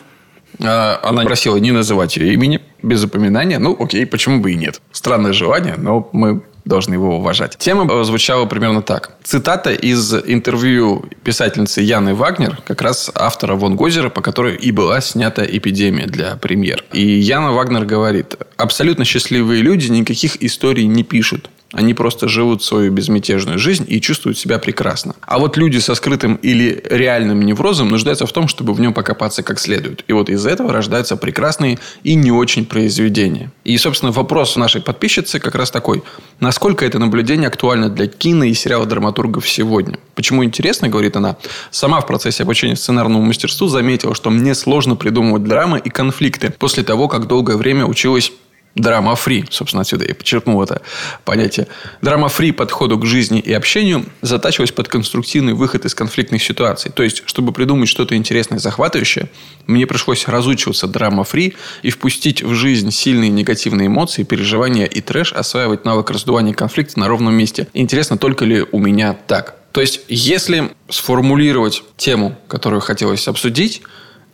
Э, 0.61 0.97
она 1.03 1.23
просила 1.23 1.57
не 1.57 1.71
называть 1.71 2.17
ее 2.17 2.33
имени, 2.33 2.61
без 2.81 3.03
упоминания. 3.03 3.59
Ну, 3.59 3.75
окей, 3.79 4.05
почему 4.05 4.39
бы 4.41 4.51
и 4.51 4.55
нет. 4.55 4.81
Странное 4.91 5.33
желание, 5.33 5.75
но 5.77 6.09
мы 6.13 6.41
должны 6.65 6.93
его 6.93 7.17
уважать. 7.17 7.57
Тема 7.57 8.03
звучала 8.03 8.45
примерно 8.45 8.81
так. 8.81 9.15
Цитата 9.23 9.71
из 9.73 10.13
интервью 10.13 11.05
писательницы 11.23 11.81
Яны 11.81 12.13
Вагнер, 12.13 12.59
как 12.65 12.81
раз 12.81 13.11
автора 13.15 13.55
Вон 13.55 13.75
Гозера, 13.75 14.09
по 14.09 14.21
которой 14.21 14.55
и 14.55 14.71
была 14.71 15.01
снята 15.01 15.43
«Эпидемия» 15.43 16.05
для 16.05 16.35
премьер. 16.35 16.83
И 16.93 17.01
Яна 17.01 17.51
Вагнер 17.51 17.85
говорит, 17.85 18.35
абсолютно 18.57 19.05
счастливые 19.05 19.61
люди 19.61 19.87
никаких 19.87 20.41
историй 20.43 20.85
не 20.85 21.03
пишут. 21.03 21.49
Они 21.73 21.93
просто 21.93 22.27
живут 22.27 22.63
свою 22.63 22.91
безмятежную 22.91 23.57
жизнь 23.57 23.85
и 23.87 24.01
чувствуют 24.01 24.37
себя 24.37 24.59
прекрасно. 24.59 25.15
А 25.21 25.39
вот 25.39 25.55
люди 25.55 25.77
со 25.77 25.95
скрытым 25.95 26.35
или 26.35 26.83
реальным 26.89 27.41
неврозом 27.41 27.89
нуждаются 27.89 28.25
в 28.25 28.33
том, 28.33 28.49
чтобы 28.49 28.73
в 28.73 28.81
нем 28.81 28.93
покопаться 28.93 29.41
как 29.41 29.59
следует. 29.59 30.03
И 30.07 30.13
вот 30.13 30.29
из 30.29 30.45
этого 30.45 30.73
рождаются 30.73 31.15
прекрасные 31.15 31.79
и 32.03 32.15
не 32.15 32.31
очень 32.31 32.65
произведения. 32.65 33.51
И, 33.63 33.77
собственно, 33.77 34.11
вопрос 34.11 34.57
нашей 34.57 34.81
подписчицы 34.81 35.39
как 35.39 35.55
раз 35.55 35.71
такой. 35.71 36.03
Насколько 36.41 36.85
это 36.85 36.99
наблюдение 36.99 37.47
актуально 37.47 37.89
для 37.89 38.07
кино 38.07 38.43
и 38.43 38.53
сериала 38.53 38.85
драматургов 38.85 39.47
сегодня? 39.47 39.97
Почему 40.15 40.43
интересно, 40.43 40.89
говорит 40.89 41.15
она, 41.15 41.37
сама 41.71 42.01
в 42.01 42.07
процессе 42.07 42.43
обучения 42.43 42.75
сценарному 42.75 43.23
мастерству 43.23 43.67
заметила, 43.67 44.13
что 44.13 44.29
мне 44.29 44.55
сложно 44.55 44.97
придумывать 44.97 45.43
драмы 45.45 45.79
и 45.79 45.89
конфликты 45.89 46.53
после 46.57 46.83
того, 46.83 47.07
как 47.07 47.27
долгое 47.27 47.55
время 47.55 47.85
училась 47.85 48.33
драма-фри, 48.75 49.45
собственно, 49.49 49.81
отсюда 49.81 50.05
я 50.07 50.15
подчеркнул 50.15 50.61
это 50.61 50.81
понятие. 51.25 51.67
Драма-фри 52.01 52.51
подходу 52.51 52.97
к 52.97 53.05
жизни 53.05 53.39
и 53.39 53.53
общению 53.53 54.05
затачивалась 54.21 54.71
под 54.71 54.87
конструктивный 54.87 55.53
выход 55.53 55.85
из 55.85 55.95
конфликтных 55.95 56.43
ситуаций. 56.43 56.91
То 56.91 57.03
есть, 57.03 57.23
чтобы 57.25 57.51
придумать 57.51 57.89
что-то 57.89 58.15
интересное 58.15 58.57
и 58.57 58.61
захватывающее, 58.61 59.29
мне 59.67 59.85
пришлось 59.85 60.27
разучиваться 60.27 60.87
драма-фри 60.87 61.55
и 61.81 61.89
впустить 61.89 62.43
в 62.43 62.53
жизнь 62.53 62.91
сильные 62.91 63.29
негативные 63.29 63.87
эмоции, 63.87 64.23
переживания 64.23 64.85
и 64.85 65.01
трэш, 65.01 65.33
осваивать 65.33 65.85
навык 65.85 66.09
раздувания 66.11 66.53
конфликта 66.53 66.99
на 66.99 67.07
ровном 67.07 67.33
месте. 67.33 67.67
Интересно, 67.73 68.17
только 68.17 68.45
ли 68.45 68.65
у 68.71 68.79
меня 68.79 69.17
так? 69.27 69.55
То 69.71 69.79
есть, 69.81 70.01
если 70.09 70.71
сформулировать 70.89 71.83
тему, 71.95 72.37
которую 72.47 72.81
хотелось 72.81 73.27
обсудить, 73.27 73.81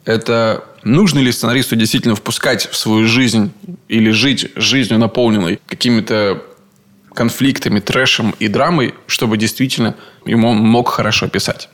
это 0.05 0.63
нужно 0.87 1.19
ли 1.19 1.31
сценаристу 1.31 1.75
действительно 1.75 2.15
впускать 2.15 2.67
в 2.67 2.75
свою 2.75 3.05
жизнь 3.05 3.51
или 3.87 4.11
жить 4.11 4.51
жизнью, 4.55 4.99
наполненной 4.99 5.59
какими-то 5.67 6.43
конфликтами, 7.13 7.79
трэшем 7.79 8.35
и 8.39 8.47
драмой, 8.47 8.93
чтобы 9.07 9.37
действительно 9.37 9.95
ему 10.25 10.49
он 10.49 10.57
мог 10.57 10.89
хорошо 10.89 11.27
писать. 11.27 11.69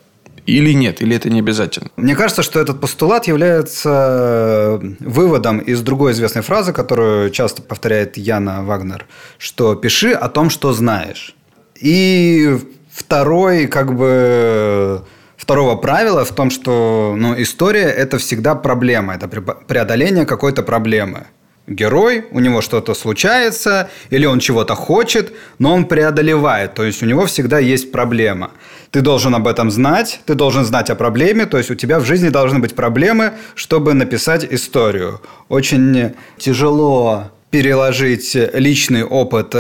Или 0.46 0.74
нет, 0.74 1.02
или 1.02 1.16
это 1.16 1.30
не 1.30 1.40
обязательно? 1.40 1.90
Мне 1.96 2.16
кажется, 2.16 2.44
что 2.44 2.60
этот 2.60 2.82
постулат 2.82 3.28
является 3.28 4.80
выводом 5.00 5.60
из 5.60 5.82
другой 5.82 6.12
известной 6.12 6.42
фразы, 6.42 6.74
которую 6.74 7.30
часто 7.30 7.62
повторяет 7.62 8.18
Яна 8.18 8.64
Вагнер, 8.64 9.06
что 9.38 9.76
пиши 9.76 10.12
о 10.12 10.28
том, 10.28 10.50
что 10.50 10.74
знаешь. 10.74 11.36
И 11.80 12.58
второй, 12.92 13.68
как 13.68 13.96
бы 13.96 15.04
второго 15.44 15.76
правила 15.76 16.24
в 16.24 16.32
том, 16.32 16.50
что 16.50 17.16
ну, 17.18 17.42
история– 17.42 17.90
это 18.04 18.18
всегда 18.18 18.56
проблема, 18.56 19.14
это 19.16 19.28
преодоление 19.68 20.26
какой-то 20.26 20.64
проблемы. 20.64 21.26
Герой, 21.68 22.26
у 22.32 22.40
него 22.40 22.62
что-то 22.62 22.94
случается, 22.94 23.90
или 24.10 24.26
он 24.26 24.40
чего-то 24.40 24.76
хочет, 24.76 25.34
но 25.60 25.74
он 25.74 25.86
преодолевает, 25.86 26.74
то 26.74 26.84
есть 26.84 27.04
у 27.04 27.06
него 27.06 27.26
всегда 27.26 27.60
есть 27.60 27.92
проблема. 27.92 28.52
Ты 28.92 29.02
должен 29.02 29.36
об 29.36 29.48
этом 29.48 29.72
знать, 29.72 30.22
ты 30.26 30.34
должен 30.34 30.66
знать 30.66 30.90
о 30.90 30.96
проблеме, 30.96 31.46
то 31.46 31.58
есть 31.58 31.72
у 31.72 31.76
тебя 31.76 32.00
в 32.00 32.06
жизни 32.06 32.30
должны 32.30 32.60
быть 32.60 32.74
проблемы, 32.76 33.34
чтобы 33.56 33.94
написать 33.94 34.48
историю. 34.50 35.20
Очень 35.50 36.14
тяжело 36.38 37.32
переложить 37.50 38.38
личный 38.54 39.04
опыт 39.04 39.56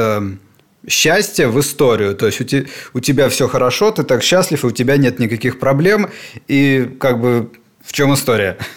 счастье 0.87 1.47
в 1.47 1.59
историю. 1.59 2.15
То 2.15 2.25
есть 2.27 2.41
у, 2.41 2.43
te, 2.43 2.67
у 2.93 2.99
тебя 2.99 3.29
все 3.29 3.47
хорошо, 3.47 3.91
ты 3.91 4.03
так 4.03 4.23
счастлив, 4.23 4.63
и 4.63 4.67
у 4.67 4.71
тебя 4.71 4.97
нет 4.97 5.19
никаких 5.19 5.59
проблем. 5.59 6.09
И 6.47 6.89
как 6.99 7.19
бы 7.19 7.51
в 7.83 7.93
чем 7.93 8.13
история? 8.13 8.57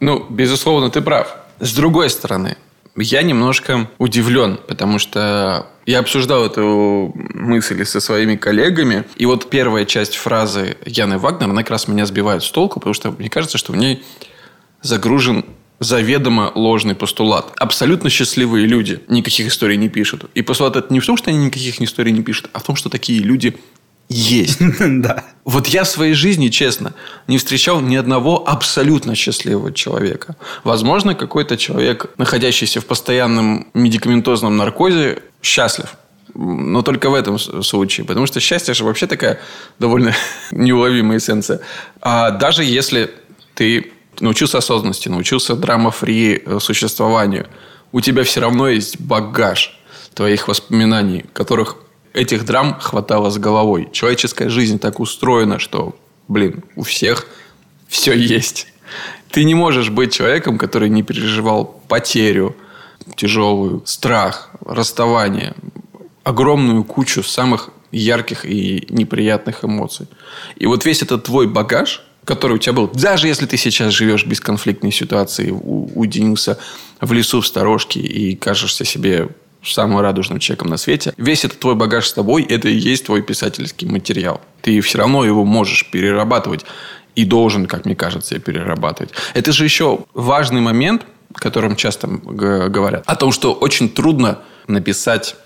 Ну, 0.00 0.26
безусловно, 0.28 0.90
ты 0.90 1.00
прав. 1.00 1.34
С 1.58 1.74
другой 1.74 2.10
стороны, 2.10 2.56
я 2.96 3.22
немножко 3.22 3.90
удивлен, 3.98 4.58
потому 4.68 4.98
что 4.98 5.66
я 5.86 6.00
обсуждал 6.00 6.44
эту 6.44 7.12
мысль 7.14 7.84
со 7.84 8.00
своими 8.00 8.36
коллегами. 8.36 9.04
И 9.16 9.26
вот 9.26 9.50
первая 9.50 9.84
часть 9.84 10.16
фразы 10.16 10.76
Яны 10.84 11.18
Вагнер, 11.18 11.48
она 11.48 11.62
как 11.62 11.70
раз 11.70 11.88
меня 11.88 12.06
сбивает 12.06 12.42
с 12.42 12.50
толку, 12.50 12.80
потому 12.80 12.94
что 12.94 13.12
мне 13.12 13.30
кажется, 13.30 13.58
что 13.58 13.72
в 13.72 13.76
ней 13.76 14.04
загружен 14.82 15.44
заведомо 15.80 16.52
ложный 16.54 16.94
постулат. 16.94 17.52
Абсолютно 17.56 18.10
счастливые 18.10 18.66
люди 18.66 19.00
никаких 19.08 19.48
историй 19.48 19.76
не 19.76 19.88
пишут. 19.88 20.30
И 20.34 20.42
постулат 20.42 20.76
это 20.76 20.92
не 20.92 21.00
в 21.00 21.06
том, 21.06 21.16
что 21.16 21.30
они 21.30 21.46
никаких 21.46 21.80
историй 21.80 22.12
не 22.12 22.22
пишут, 22.22 22.48
а 22.52 22.58
в 22.58 22.62
том, 22.62 22.76
что 22.76 22.88
такие 22.88 23.20
люди 23.20 23.56
есть. 24.08 24.58
Да. 24.78 25.24
Вот 25.44 25.66
я 25.68 25.84
в 25.84 25.88
своей 25.88 26.14
жизни, 26.14 26.48
честно, 26.48 26.92
не 27.28 27.38
встречал 27.38 27.80
ни 27.80 27.96
одного 27.96 28.48
абсолютно 28.48 29.14
счастливого 29.14 29.72
человека. 29.72 30.36
Возможно, 30.64 31.14
какой-то 31.14 31.56
человек, 31.56 32.10
находящийся 32.18 32.80
в 32.80 32.86
постоянном 32.86 33.68
медикаментозном 33.74 34.56
наркозе, 34.56 35.22
счастлив. 35.42 35.96
Но 36.34 36.82
только 36.82 37.10
в 37.10 37.14
этом 37.14 37.38
случае. 37.38 38.06
Потому 38.06 38.26
что 38.26 38.40
счастье 38.40 38.74
же 38.74 38.84
вообще 38.84 39.06
такая 39.06 39.38
довольно 39.78 40.14
неуловимая 40.50 41.18
эссенция. 41.18 41.60
А 42.00 42.30
даже 42.30 42.64
если 42.64 43.10
ты 43.54 43.92
научился 44.20 44.58
осознанности, 44.58 45.08
научился 45.08 45.54
драма-фри 45.54 46.42
э, 46.44 46.58
существованию, 46.60 47.46
у 47.92 48.00
тебя 48.00 48.24
все 48.24 48.40
равно 48.40 48.68
есть 48.68 49.00
багаж 49.00 49.78
твоих 50.14 50.48
воспоминаний, 50.48 51.24
которых 51.32 51.76
этих 52.12 52.44
драм 52.44 52.78
хватало 52.80 53.30
с 53.30 53.38
головой. 53.38 53.88
Человеческая 53.92 54.48
жизнь 54.48 54.78
так 54.78 55.00
устроена, 55.00 55.58
что, 55.58 55.96
блин, 56.28 56.64
у 56.74 56.82
всех 56.82 57.26
все 57.88 58.14
есть. 58.14 58.68
Ты 59.30 59.44
не 59.44 59.54
можешь 59.54 59.90
быть 59.90 60.14
человеком, 60.14 60.58
который 60.58 60.88
не 60.88 61.02
переживал 61.02 61.82
потерю, 61.88 62.56
тяжелую, 63.16 63.82
страх, 63.84 64.50
расставание, 64.64 65.54
огромную 66.24 66.84
кучу 66.84 67.22
самых 67.22 67.70
ярких 67.92 68.44
и 68.44 68.86
неприятных 68.88 69.64
эмоций. 69.64 70.06
И 70.56 70.66
вот 70.66 70.84
весь 70.84 71.02
этот 71.02 71.24
твой 71.24 71.46
багаж, 71.46 72.02
который 72.26 72.54
у 72.54 72.58
тебя 72.58 72.72
был, 72.74 72.88
даже 72.88 73.28
если 73.28 73.46
ты 73.46 73.56
сейчас 73.56 73.94
живешь 73.94 74.24
в 74.24 74.28
бесконфликтной 74.28 74.92
ситуации, 74.92 75.50
уединился 75.50 76.58
в 77.00 77.12
лесу 77.12 77.40
в 77.40 77.46
сторожке 77.46 78.00
и 78.00 78.34
кажешься 78.34 78.84
себе 78.84 79.28
самым 79.62 80.00
радужным 80.00 80.38
человеком 80.38 80.68
на 80.68 80.76
свете, 80.76 81.14
весь 81.16 81.44
этот 81.44 81.60
твой 81.60 81.76
багаж 81.76 82.06
с 82.06 82.12
тобой, 82.12 82.42
это 82.42 82.68
и 82.68 82.74
есть 82.74 83.06
твой 83.06 83.22
писательский 83.22 83.88
материал. 83.88 84.40
Ты 84.60 84.80
все 84.80 84.98
равно 84.98 85.24
его 85.24 85.44
можешь 85.44 85.88
перерабатывать 85.90 86.64
и 87.14 87.24
должен, 87.24 87.66
как 87.66 87.84
мне 87.84 87.96
кажется, 87.96 88.38
перерабатывать. 88.38 89.10
Это 89.34 89.52
же 89.52 89.64
еще 89.64 90.00
важный 90.12 90.60
момент, 90.60 91.06
о 91.32 91.38
котором 91.38 91.76
часто 91.76 92.08
говорят, 92.08 93.04
о 93.06 93.16
том, 93.16 93.32
что 93.32 93.54
очень 93.54 93.88
трудно 93.88 94.40
написать 94.66 95.36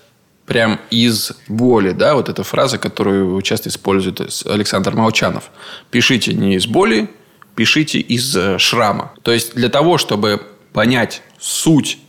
прям 0.51 0.81
из 0.89 1.31
боли, 1.47 1.93
да, 1.93 2.13
вот 2.13 2.27
эта 2.27 2.43
фраза, 2.43 2.77
которую 2.77 3.41
часто 3.41 3.69
использует 3.69 4.19
Александр 4.45 4.93
Молчанов. 4.95 5.49
Пишите 5.91 6.33
не 6.33 6.55
из 6.55 6.67
боли, 6.67 7.09
пишите 7.55 7.99
из 7.99 8.35
э, 8.35 8.57
шрама. 8.57 9.13
То 9.21 9.31
есть 9.31 9.55
для 9.55 9.69
того, 9.69 9.97
чтобы 9.97 10.41
понять 10.73 11.21
суть, 11.39 11.99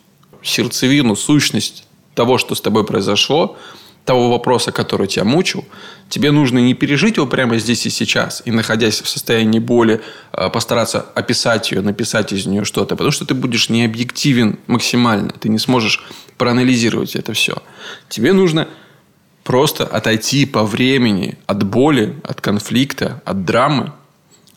сердцевину, 0.43 1.15
сущность 1.15 1.87
того, 2.17 2.37
что 2.37 2.57
с 2.57 2.61
тобой 2.61 2.85
произошло, 2.85 3.57
того 4.05 4.31
вопроса, 4.31 4.73
который 4.73 5.07
тебя 5.07 5.25
мучил, 5.25 5.65
тебе 6.09 6.33
нужно 6.33 6.59
не 6.59 6.75
пережить 6.75 7.17
его 7.17 7.27
прямо 7.27 7.59
здесь 7.59 7.87
и 7.87 7.91
сейчас, 7.91 8.43
и 8.45 8.51
находясь 8.51 9.01
в 9.01 9.09
состоянии 9.09 9.61
боли, 9.61 10.01
э, 10.33 10.51
постараться 10.51 11.07
описать 11.15 11.71
ее, 11.71 11.83
написать 11.83 12.33
из 12.33 12.47
нее 12.47 12.65
что-то, 12.65 12.97
потому 12.97 13.13
что 13.13 13.25
ты 13.25 13.35
будешь 13.35 13.69
не 13.69 13.85
объективен 13.85 14.59
максимально, 14.67 15.31
ты 15.31 15.49
не 15.49 15.59
сможешь 15.59 16.05
проанализировать 16.37 17.15
это 17.15 17.33
все. 17.33 17.63
Тебе 18.09 18.33
нужно 18.33 18.67
просто 19.45 19.85
отойти 19.85 20.47
по 20.47 20.65
времени 20.65 21.39
от 21.47 21.63
боли, 21.63 22.17
от 22.25 22.41
конфликта, 22.41 23.23
от 23.25 23.45
драмы, 23.45 23.93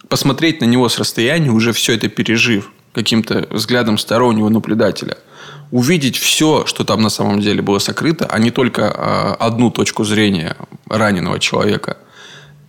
посмотреть 0.10 0.62
на 0.62 0.66
него 0.66 0.90
с 0.90 0.98
расстояния, 0.98 1.52
уже 1.52 1.72
все 1.72 1.94
это 1.94 2.10
пережив, 2.10 2.72
каким-то 2.94 3.48
взглядом 3.52 3.98
стороннего 4.00 4.50
наблюдателя– 4.50 5.18
увидеть 5.72 6.18
все, 6.18 6.66
что 6.66 6.84
там 6.84 7.02
на 7.02 7.10
самом 7.10 7.40
деле 7.40 7.62
было 7.62 7.80
сокрыто, 7.80 8.26
а 8.26 8.40
не 8.40 8.52
только 8.52 8.92
а, 8.92 9.36
одну 9.40 9.72
точку 9.72 10.04
зрения 10.04 10.56
раненого 10.90 11.40
человека. 11.40 11.98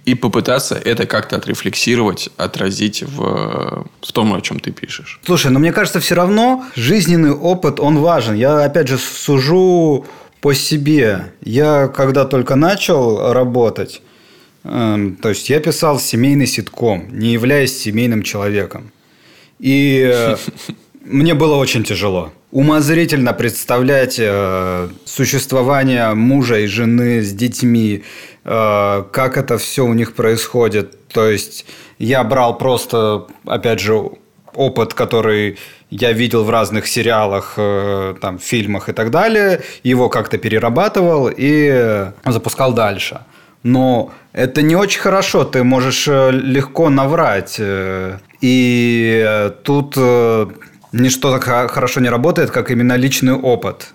И 0.04 0.14
попытаться 0.14 0.76
это 0.76 1.04
как-то 1.04 1.36
отрефлексировать, 1.36 2.28
отразить 2.36 3.02
в, 3.02 3.86
в 4.00 4.12
том, 4.12 4.34
о 4.34 4.40
чем 4.40 4.60
ты 4.60 4.70
пишешь. 4.70 5.20
Слушай, 5.24 5.50
но 5.50 5.58
мне 5.58 5.72
кажется, 5.72 5.98
все 5.98 6.14
равно 6.14 6.64
жизненный 6.76 7.32
опыт, 7.32 7.80
он 7.80 7.98
важен. 7.98 8.36
Я, 8.36 8.64
опять 8.64 8.86
же, 8.86 8.98
сужу 8.98 10.06
по 10.40 10.54
себе. 10.54 11.32
Я, 11.40 11.88
когда 11.88 12.24
только 12.24 12.54
начал 12.54 13.32
работать, 13.32 14.00
э, 14.62 15.10
то 15.20 15.28
есть 15.28 15.50
я 15.50 15.58
писал 15.58 15.98
семейный 15.98 16.46
ситком, 16.46 17.08
не 17.10 17.32
являясь 17.32 17.76
семейным 17.76 18.22
человеком. 18.22 18.92
И 19.58 20.08
э, 20.08 20.36
мне 21.04 21.34
было 21.34 21.56
очень 21.56 21.82
тяжело 21.82 22.32
умозрительно 22.56 23.34
представлять 23.34 24.16
э, 24.18 24.88
существование 25.04 26.14
мужа 26.14 26.60
и 26.60 26.66
жены 26.66 27.20
с 27.20 27.30
детьми, 27.34 28.02
э, 28.44 29.04
как 29.12 29.36
это 29.36 29.58
все 29.58 29.84
у 29.84 29.92
них 29.92 30.14
происходит. 30.14 31.06
То 31.08 31.28
есть 31.28 31.66
я 31.98 32.24
брал 32.24 32.56
просто, 32.56 33.26
опять 33.44 33.80
же, 33.80 34.08
опыт, 34.54 34.94
который 34.94 35.58
я 35.90 36.12
видел 36.12 36.44
в 36.44 36.50
разных 36.50 36.86
сериалах, 36.86 37.54
э, 37.58 38.14
там, 38.22 38.38
фильмах 38.38 38.88
и 38.88 38.92
так 38.92 39.10
далее, 39.10 39.60
его 39.82 40.08
как-то 40.08 40.38
перерабатывал 40.38 41.28
и 41.36 42.06
запускал 42.24 42.72
дальше. 42.72 43.20
Но 43.64 44.12
это 44.32 44.62
не 44.62 44.76
очень 44.76 45.00
хорошо, 45.00 45.44
ты 45.44 45.62
можешь 45.62 46.08
э, 46.08 46.30
легко 46.32 46.88
наврать. 46.88 47.56
Э, 47.58 48.16
и 48.40 49.50
тут 49.62 49.98
ничто 50.92 51.38
так 51.38 51.70
хорошо 51.70 52.00
не 52.00 52.08
работает, 52.08 52.50
как 52.50 52.70
именно 52.70 52.96
личный 52.96 53.34
опыт. 53.34 53.92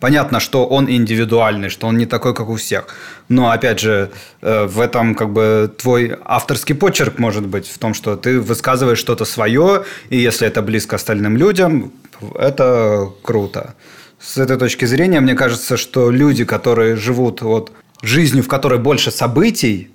Понятно, 0.00 0.40
что 0.40 0.66
он 0.66 0.90
индивидуальный, 0.90 1.68
что 1.68 1.86
он 1.86 1.96
не 1.96 2.06
такой, 2.06 2.34
как 2.34 2.48
у 2.48 2.56
всех. 2.56 2.86
Но, 3.28 3.52
опять 3.52 3.78
же, 3.78 4.10
э, 4.40 4.66
в 4.66 4.80
этом 4.80 5.14
как 5.14 5.32
бы 5.32 5.72
твой 5.78 6.16
авторский 6.24 6.74
почерк 6.74 7.20
может 7.20 7.46
быть 7.46 7.68
в 7.68 7.78
том, 7.78 7.94
что 7.94 8.16
ты 8.16 8.40
высказываешь 8.40 8.98
что-то 8.98 9.24
свое, 9.24 9.84
и 10.10 10.16
если 10.16 10.48
это 10.48 10.60
близко 10.60 10.96
остальным 10.96 11.36
людям, 11.36 11.92
это 12.34 13.10
круто. 13.22 13.74
С 14.18 14.38
этой 14.38 14.56
точки 14.56 14.86
зрения, 14.86 15.20
мне 15.20 15.34
кажется, 15.34 15.76
что 15.76 16.10
люди, 16.10 16.44
которые 16.44 16.96
живут 16.96 17.42
вот 17.42 17.70
жизнью, 18.02 18.42
в 18.42 18.48
которой 18.48 18.80
больше 18.80 19.12
событий, 19.12 19.88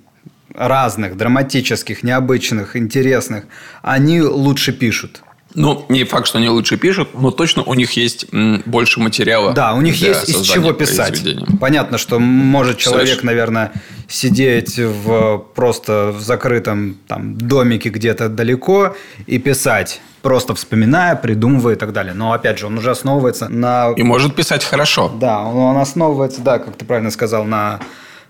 разных, 0.54 1.18
драматических, 1.18 2.04
необычных, 2.04 2.76
интересных, 2.76 3.44
они 3.82 4.22
лучше 4.22 4.72
пишут. 4.72 5.22
Ну, 5.58 5.84
не 5.90 6.04
факт, 6.04 6.28
что 6.28 6.38
они 6.38 6.50
лучше 6.50 6.78
пишут, 6.78 7.10
но 7.16 7.32
точно 7.32 7.64
у 7.64 7.74
них 7.74 7.94
есть 7.94 8.28
больше 8.32 9.00
материала. 9.00 9.54
Да, 9.54 9.74
у 9.74 9.82
них 9.82 9.96
есть 9.96 10.30
из 10.30 10.42
чего 10.42 10.72
писать. 10.72 11.24
Понятно, 11.60 11.98
что 11.98 12.20
может 12.20 12.78
человек, 12.78 13.24
наверное, 13.24 13.72
сидеть 14.08 14.78
в 14.78 15.44
просто 15.56 16.14
в 16.16 16.22
закрытом 16.22 16.98
там 17.08 17.36
домике 17.36 17.90
где-то 17.90 18.30
далеко 18.30 18.96
и 19.26 19.40
писать 19.40 20.00
просто 20.22 20.54
вспоминая, 20.54 21.16
придумывая 21.16 21.74
и 21.74 21.78
так 21.78 21.92
далее. 21.92 22.14
Но 22.14 22.34
опять 22.34 22.60
же, 22.60 22.68
он 22.68 22.78
уже 22.78 22.92
основывается 22.92 23.50
на... 23.50 23.94
И 23.96 24.04
может 24.04 24.36
писать 24.36 24.64
хорошо. 24.64 25.12
Да, 25.20 25.42
он 25.44 25.78
основывается, 25.78 26.42
да, 26.42 26.60
как 26.60 26.76
ты 26.76 26.86
правильно 26.86 27.10
сказал, 27.10 27.46
на 27.46 27.80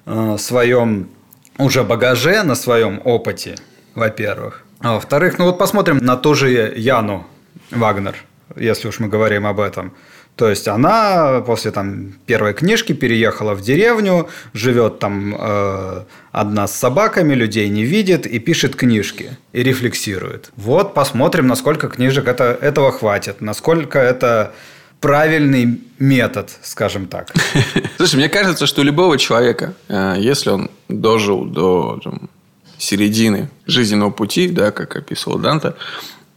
э, 0.06 0.38
своем 0.39 1.10
уже 1.58 1.84
багаже, 1.84 2.43
на 2.43 2.56
своем 2.56 3.02
опыте, 3.04 3.56
во-первых. 3.95 4.63
А 4.80 4.94
во-вторых, 4.94 5.40
ну 5.40 5.46
вот 5.46 5.58
посмотрим 5.58 5.98
на 5.98 6.18
ту 6.18 6.36
же 6.36 6.74
Яну 6.76 7.26
Вагнер, 7.72 8.16
если 8.56 8.88
уж 8.88 9.00
мы 9.00 9.08
говорим 9.08 9.46
об 9.46 9.60
этом. 9.60 9.94
То 10.38 10.50
есть 10.50 10.68
она 10.68 11.42
после 11.42 11.72
там 11.72 12.13
первой 12.28 12.54
книжки 12.54 12.94
переехала 12.94 13.56
в 13.56 13.62
деревню, 13.62 14.30
живет 14.54 15.00
там 15.00 15.36
э, 15.36 16.04
одна 16.32 16.68
с 16.68 16.76
собаками, 16.76 17.34
людей 17.34 17.68
не 17.70 17.84
видит 17.84 18.28
и 18.28 18.38
пишет 18.38 18.76
книжки 18.76 19.36
и 19.52 19.63
рефлексирует. 19.63 20.52
Вот 20.56 20.94
посмотрим, 20.94 21.48
насколько 21.48 21.88
книжек 21.90 22.28
это, 22.28 22.56
этого 22.62 22.92
хватит, 22.92 23.42
насколько 23.42 23.98
это 23.98 24.54
правильный 25.02 25.82
метод, 25.98 26.52
скажем 26.62 27.08
так. 27.08 27.34
Слушай, 27.98 28.18
мне 28.18 28.30
кажется, 28.30 28.68
что 28.68 28.82
у 28.82 28.84
любого 28.84 29.18
человека, 29.18 29.74
э, 29.88 30.18
если 30.20 30.52
он 30.52 30.70
дожил 30.88 31.46
до 31.46 32.00
там, 32.04 32.30
середины 32.78 33.50
жизненного 33.66 34.12
пути, 34.12 34.48
да, 34.48 34.72
как 34.72 34.96
описывал 34.96 35.40
Данте, 35.40 35.74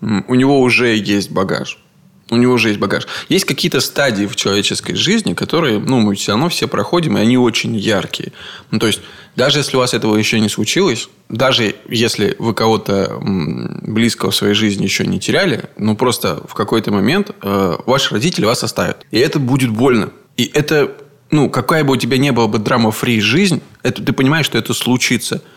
у 0.00 0.35
него 0.35 0.61
уже 0.61 0.96
есть 0.96 1.31
багаж. 1.31 1.79
У 2.31 2.37
него 2.37 2.55
уже 2.55 2.68
есть 2.68 2.81
багаж. 2.81 3.09
Есть 3.29 3.44
какие-то 3.44 3.81
стадии 3.81 4.24
в 4.24 4.37
человеческой 4.37 4.94
жизни, 4.94 5.35
которые, 5.35 5.81
ну, 5.81 5.98
мы 5.98 6.14
все 6.14 6.33
равно 6.33 6.48
все 6.48 6.68
проходим, 6.68 7.18
и 7.18 7.20
они 7.20 7.37
очень 7.37 7.76
яркие. 7.76 8.33
Ну, 8.70 8.79
то 8.79 8.87
есть, 8.87 9.00
даже 9.35 9.59
если 9.59 9.76
у 9.76 9.81
вас 9.81 9.94
этого 9.94 10.16
еще 10.16 10.38
не 10.38 10.48
случилось, 10.48 11.09
даже 11.29 11.74
если 11.88 12.37
вы 12.38 12.55
кого-то 12.55 13.18
близкого 13.20 14.31
в 14.31 14.37
своей 14.37 14.55
жизни 14.55 14.85
еще 14.85 15.07
не 15.07 15.18
теряли, 15.18 15.64
ну, 15.76 15.96
просто 15.96 16.40
в 16.48 16.55
какой-то 16.55 16.92
момент 16.92 17.33
э, 17.42 17.76
ваши 17.85 18.14
родители 18.14 18.44
вас 18.44 18.62
оставят. 18.62 19.05
И 19.11 19.18
это 19.18 19.40
будет 19.40 19.70
больно. 19.70 20.11
И 20.37 20.44
это, 20.55 20.92
ну, 21.33 21.50
какая 21.50 21.83
бы 21.83 21.94
у 21.94 21.96
тебя 21.96 22.16
не 22.16 22.31
была 22.31 22.46
бы 22.46 22.59
драма-фри 22.59 23.20
жизнь, 23.20 23.61
это, 23.83 24.05
ты 24.05 24.12
понимаешь, 24.12 24.46
что 24.46 24.57
это 24.57 24.72
случится– 24.72 25.42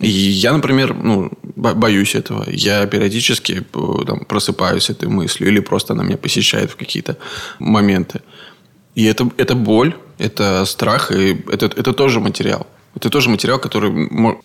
и 0.00 0.08
я, 0.08 0.52
например, 0.52 0.94
ну, 0.94 1.30
боюсь 1.42 2.14
этого. 2.14 2.44
Я 2.48 2.86
периодически 2.86 3.62
э, 3.74 4.04
там, 4.06 4.24
просыпаюсь 4.24 4.88
этой 4.88 5.08
мыслью 5.08 5.50
или 5.50 5.60
просто 5.60 5.92
она 5.92 6.04
меня 6.04 6.16
посещает 6.16 6.70
в 6.70 6.76
какие-то 6.76 7.18
моменты. 7.58 8.22
И 8.94 9.04
это, 9.04 9.30
это 9.36 9.54
боль, 9.54 9.94
это 10.18 10.64
страх, 10.64 11.12
и 11.12 11.42
это, 11.52 11.66
это 11.66 11.92
тоже 11.92 12.20
материал. 12.20 12.66
Это 12.94 13.10
тоже 13.10 13.28
материал, 13.30 13.58
который 13.58 13.90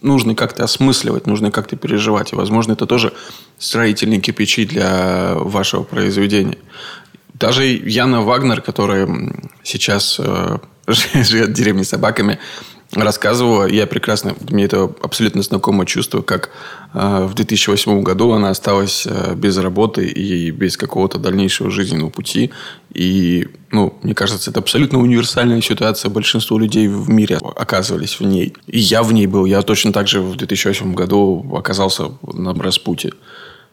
нужно 0.01 0.35
как-то 0.35 0.63
осмысливать, 0.65 1.25
нужно 1.25 1.51
как-то 1.51 1.77
переживать. 1.77 2.33
И, 2.33 2.35
возможно, 2.35 2.73
это 2.73 2.85
тоже 2.85 3.13
строительные 3.57 4.19
кирпичи 4.19 4.65
для 4.65 5.35
вашего 5.35 5.83
произведения. 5.83 6.57
Даже 7.33 7.63
Яна 7.63 8.21
Вагнер, 8.21 8.61
которая 8.61 9.07
сейчас 9.63 10.17
э, 10.19 10.57
живет 10.87 11.49
в 11.49 11.53
деревне 11.53 11.83
с 11.85 11.89
собаками, 11.89 12.39
рассказывала, 12.91 13.67
я 13.67 13.87
прекрасно, 13.87 14.35
мне 14.49 14.65
это 14.65 14.91
абсолютно 15.01 15.41
знакомое 15.41 15.85
чувство, 15.85 16.21
как 16.21 16.49
э, 16.93 17.25
в 17.25 17.33
2008 17.33 18.03
году 18.03 18.31
она 18.31 18.49
осталась 18.49 19.05
э, 19.05 19.35
без 19.35 19.57
работы 19.57 20.05
и 20.07 20.51
без 20.51 20.77
какого-то 20.77 21.17
дальнейшего 21.17 21.69
жизненного 21.69 22.09
пути. 22.09 22.51
И, 22.93 23.47
ну, 23.71 23.97
мне 24.03 24.13
кажется, 24.13 24.51
это 24.51 24.59
абсолютно 24.59 24.99
универсальная 24.99 25.61
ситуация. 25.61 26.09
Большинство 26.09 26.57
людей 26.57 26.87
в 26.87 27.09
мире 27.09 27.39
оказывались 27.55 28.19
в 28.19 28.23
ней. 28.23 28.53
И 28.67 28.79
я 28.79 29.03
в 29.03 29.11
ней 29.11 29.27
был. 29.27 29.45
Я 29.45 29.61
точно 29.61 29.91
так 29.91 30.07
же 30.07 30.21
в 30.21 30.35
2008 30.35 30.93
году 30.93 31.45
оказался 31.55 32.11
на 32.33 32.53
распутье. 32.53 33.11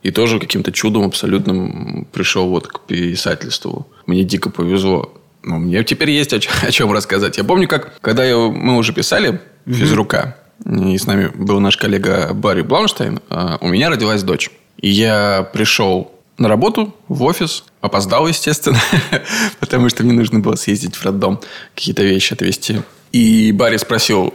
И 0.03 0.11
тоже 0.11 0.40
каким-то 0.40 0.72
чудом 0.72 1.05
абсолютным 1.05 2.09
пришел 2.12 2.48
вот 2.48 2.66
к 2.66 2.81
писательству. 2.81 3.87
Мне 4.07 4.25
дико 4.25 4.51
повезло. 4.51 5.14
Ну, 5.42 5.59
мне 5.59 5.83
теперь 5.85 6.11
есть 6.11 6.33
о 6.33 6.40
чем, 6.40 6.52
о 6.62 6.70
чем 6.70 6.92
рассказать. 6.92 7.37
Я 7.37 7.44
помню, 7.44 7.68
как, 7.68 8.00
когда 8.00 8.24
я, 8.24 8.37
мы 8.37 8.76
уже 8.76 8.92
писали 8.92 9.40
физрука, 9.66 10.37
и 10.64 10.96
с 10.96 11.07
нами 11.07 11.31
был 11.35 11.59
наш 11.61 11.76
коллега 11.76 12.33
Барри 12.33 12.62
Блаунштейн, 12.62 13.20
а, 13.28 13.59
у 13.61 13.68
меня 13.68 13.90
родилась 13.90 14.22
дочь. 14.22 14.50
И 14.78 14.88
я 14.88 15.48
пришел 15.52 16.12
на 16.38 16.48
работу, 16.48 16.94
в 17.09 17.22
офис, 17.24 17.64
опоздал, 17.81 18.26
естественно, 18.26 18.81
потому 19.61 19.88
что 19.88 20.05
мне 20.05 20.12
нужно 20.12 20.38
было 20.38 20.55
съездить 20.55 20.96
в 20.96 21.05
роддом, 21.05 21.40
какие-то 21.74 22.02
вещи 22.02 22.33
отвезти. 22.33 22.83
И 23.12 23.52
Барри 23.52 23.76
спросил, 23.76 24.35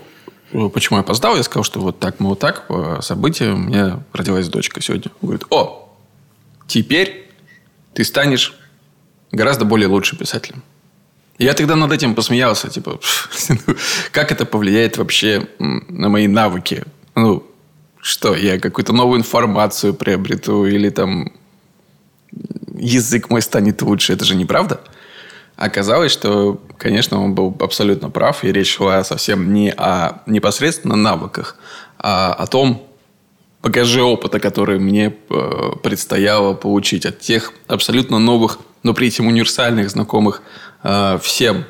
почему 0.74 0.98
я 0.98 1.02
опоздал. 1.02 1.36
Я 1.36 1.44
сказал, 1.44 1.64
что 1.64 1.80
вот 1.80 2.00
так, 2.00 2.20
мы 2.20 2.30
вот 2.30 2.40
так, 2.40 2.68
по 2.68 3.02
событию, 3.02 3.56
у 3.56 3.58
меня 3.58 4.04
родилась 4.14 4.48
дочка 4.48 4.82
сегодня. 4.82 5.12
Он 5.22 5.30
говорит, 5.30 5.46
о, 5.50 5.90
теперь 6.68 7.30
ты 7.94 8.04
станешь 8.04 8.54
гораздо 9.32 9.66
более 9.66 9.88
лучшим 9.88 10.18
писателем. 10.18 10.64
Я 11.38 11.54
тогда 11.54 11.76
над 11.76 11.92
этим 11.92 12.16
посмеялся, 12.16 12.70
типа, 12.70 13.00
ну, 13.50 13.76
как 14.12 14.32
это 14.32 14.46
повлияет 14.46 14.98
вообще 14.98 15.48
на 15.60 16.10
мои 16.10 16.28
навыки? 16.28 16.84
Ну, 17.16 17.44
что, 18.02 18.36
я 18.36 18.60
какую-то 18.60 18.94
новую 18.94 19.20
информацию 19.20 19.94
приобрету 19.94 20.66
или 20.66 20.90
там 20.90 21.32
язык 22.76 23.30
мой 23.30 23.42
станет 23.42 23.82
лучше. 23.82 24.14
Это 24.14 24.26
же 24.26 24.36
неправда. 24.36 24.82
Оказалось, 25.56 26.12
что, 26.12 26.62
конечно, 26.78 27.22
он 27.22 27.34
был 27.34 27.56
абсолютно 27.60 28.10
прав, 28.10 28.44
и 28.44 28.52
речь 28.52 28.76
шла 28.76 29.04
совсем 29.04 29.54
не 29.54 29.72
о 29.72 30.22
непосредственно 30.28 30.96
навыках, 30.96 31.58
а 31.98 32.34
о 32.34 32.46
том 32.46 32.88
багаже 33.64 34.04
опыта, 34.04 34.40
который 34.40 34.80
мне 34.80 35.16
э, 35.30 35.72
предстояло 35.82 36.54
получить 36.54 37.06
от 37.06 37.20
тех 37.20 37.54
абсолютно 37.68 38.20
новых, 38.20 38.60
но 38.84 38.94
при 38.94 39.10
этом 39.10 39.28
универсальных, 39.28 39.90
знакомых 39.90 40.44
э, 40.88 41.20
всем, 41.22 41.66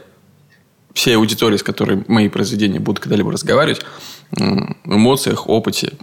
всей 0.93 1.15
аудитории, 1.15 1.57
с 1.57 1.63
которой 1.63 2.03
мои 2.07 2.29
произведения 2.29 2.79
будут 2.79 2.99
когда-либо 2.99 3.31
разговаривать, 3.31 3.81
эмоциях, 4.85 5.49
опыте. 5.49 5.93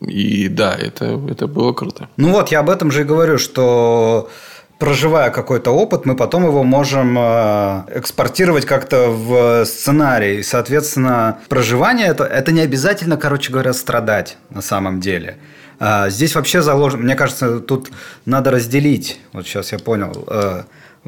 И 0.00 0.48
да, 0.48 0.74
это, 0.74 1.20
это 1.28 1.46
было 1.46 1.72
круто. 1.72 2.08
Ну 2.16 2.30
вот, 2.30 2.50
я 2.50 2.60
об 2.60 2.70
этом 2.70 2.90
же 2.90 3.02
и 3.02 3.04
говорю, 3.04 3.38
что 3.38 4.30
проживая 4.78 5.30
какой-то 5.30 5.70
опыт, 5.72 6.06
мы 6.06 6.16
потом 6.16 6.44
его 6.44 6.64
можем 6.64 7.16
э, 7.18 7.82
экспортировать 7.94 8.64
как-то 8.64 9.10
в 9.10 9.64
сценарий. 9.66 10.42
соответственно, 10.42 11.38
проживание 11.48 12.08
это, 12.08 12.24
это 12.24 12.50
не 12.50 12.62
обязательно, 12.62 13.18
короче 13.18 13.52
говоря, 13.52 13.74
страдать 13.74 14.38
на 14.48 14.62
самом 14.62 15.00
деле. 15.00 15.36
А, 15.78 16.08
здесь 16.08 16.34
вообще 16.34 16.62
заложено, 16.62 17.02
мне 17.02 17.14
кажется, 17.14 17.60
тут 17.60 17.90
надо 18.24 18.50
разделить. 18.50 19.20
Вот 19.32 19.46
сейчас 19.46 19.72
я 19.72 19.78
понял. 19.78 20.26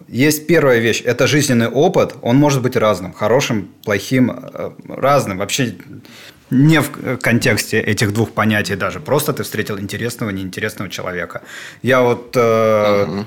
Есть 0.09 0.47
первая 0.47 0.79
вещь, 0.79 1.03
это 1.05 1.27
жизненный 1.27 1.69
опыт, 1.69 2.15
он 2.23 2.37
может 2.37 2.63
быть 2.63 2.77
разным, 2.77 3.13
хорошим, 3.13 3.69
плохим, 3.85 4.31
э, 4.31 4.71
разным. 4.89 5.39
Вообще 5.39 5.75
не 6.51 6.81
в 6.81 7.17
контексте 7.19 7.81
этих 7.81 8.13
двух 8.13 8.33
понятий 8.33 8.77
даже. 8.77 9.01
Просто 9.01 9.33
ты 9.33 9.43
встретил 9.43 9.79
интересного, 9.79 10.31
неинтересного 10.31 10.91
человека. 10.91 11.43
Я 11.83 12.01
вот 12.01 12.37
э, 12.37 13.05
угу 13.05 13.27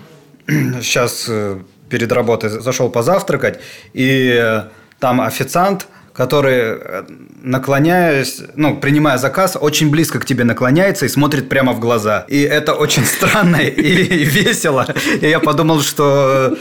сейчас 0.82 1.26
э, 1.30 1.60
перед 1.90 2.12
работой 2.12 2.50
зашел 2.50 2.90
позавтракать, 2.90 3.60
и 3.94 4.64
там 5.00 5.22
официант, 5.22 5.88
который, 6.16 6.80
э, 6.80 7.04
наклоняясь, 7.44 8.42
ну, 8.56 8.78
принимая 8.78 9.18
заказ, 9.18 9.58
очень 9.60 9.90
близко 9.90 10.20
к 10.20 10.26
тебе 10.26 10.46
наклоняется 10.46 11.06
и 11.06 11.10
смотрит 11.10 11.50
прямо 11.50 11.74
в 11.74 11.80
глаза. 11.80 12.26
И 12.30 12.42
это 12.42 12.74
очень 12.74 13.04
странно 13.06 13.58
и 13.58 14.24
весело. 14.24 14.88
И 15.22 15.28
я 15.28 15.40
подумал, 15.40 15.82
что 15.82 16.58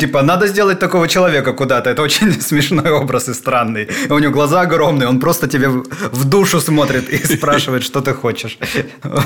Типа, 0.00 0.22
надо 0.22 0.46
сделать 0.46 0.78
такого 0.78 1.08
человека 1.08 1.52
куда-то. 1.52 1.90
Это 1.90 2.02
очень 2.02 2.40
смешной 2.40 2.90
образ 2.90 3.28
и 3.28 3.34
странный. 3.34 3.88
У 4.08 4.18
него 4.18 4.32
глаза 4.32 4.60
огромные, 4.62 5.08
он 5.08 5.20
просто 5.20 5.48
тебе 5.48 5.68
в 5.68 6.24
душу 6.24 6.60
смотрит 6.60 7.08
и 7.08 7.16
спрашивает, 7.36 7.82
что 7.82 8.00
ты 8.00 8.14
хочешь. 8.14 8.58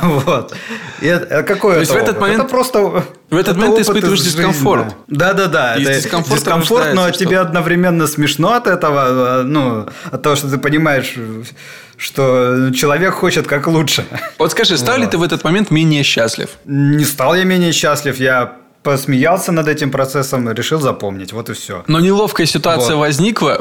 Вот. 0.04 0.54
И 1.00 1.06
это, 1.06 1.42
какой 1.42 1.74
То 1.74 1.80
есть 1.80 1.92
в 1.92 1.96
этот 1.96 2.20
момент... 2.20 2.40
Это 2.40 2.48
просто... 2.48 3.04
В 3.30 3.36
этот 3.36 3.56
момент 3.56 3.76
ты 3.76 3.82
испытываешь 3.82 4.20
дискомфорт. 4.20 4.94
Да-да-да. 5.08 5.76
Это 5.76 5.94
дискомфорт, 5.94 6.40
дискомфорт 6.40 6.94
но 6.94 7.10
тебе 7.10 7.38
одновременно 7.38 8.06
смешно 8.06 8.52
от 8.52 8.66
этого. 8.66 9.42
Ну, 9.44 9.86
от 10.10 10.22
того, 10.22 10.36
что 10.36 10.48
ты 10.48 10.58
понимаешь 10.58 11.14
что 11.96 12.70
человек 12.74 13.14
хочет 13.14 13.46
как 13.46 13.66
лучше. 13.66 14.04
Вот 14.38 14.50
скажи, 14.50 14.76
стал 14.76 14.98
ли 14.98 15.06
ты 15.06 15.16
в 15.16 15.22
этот 15.22 15.44
момент 15.44 15.70
менее 15.70 16.02
счастлив? 16.02 16.50
Не 16.64 17.04
стал 17.04 17.34
я 17.34 17.44
менее 17.44 17.72
счастлив. 17.72 18.18
Я 18.18 18.56
посмеялся 18.84 19.50
над 19.50 19.66
этим 19.66 19.90
процессом, 19.90 20.52
решил 20.52 20.78
запомнить. 20.78 21.32
Вот 21.32 21.48
и 21.48 21.54
все. 21.54 21.82
Но 21.86 22.00
неловкая 22.00 22.46
ситуация 22.46 22.96
вот. 22.96 23.06
возникла, 23.06 23.56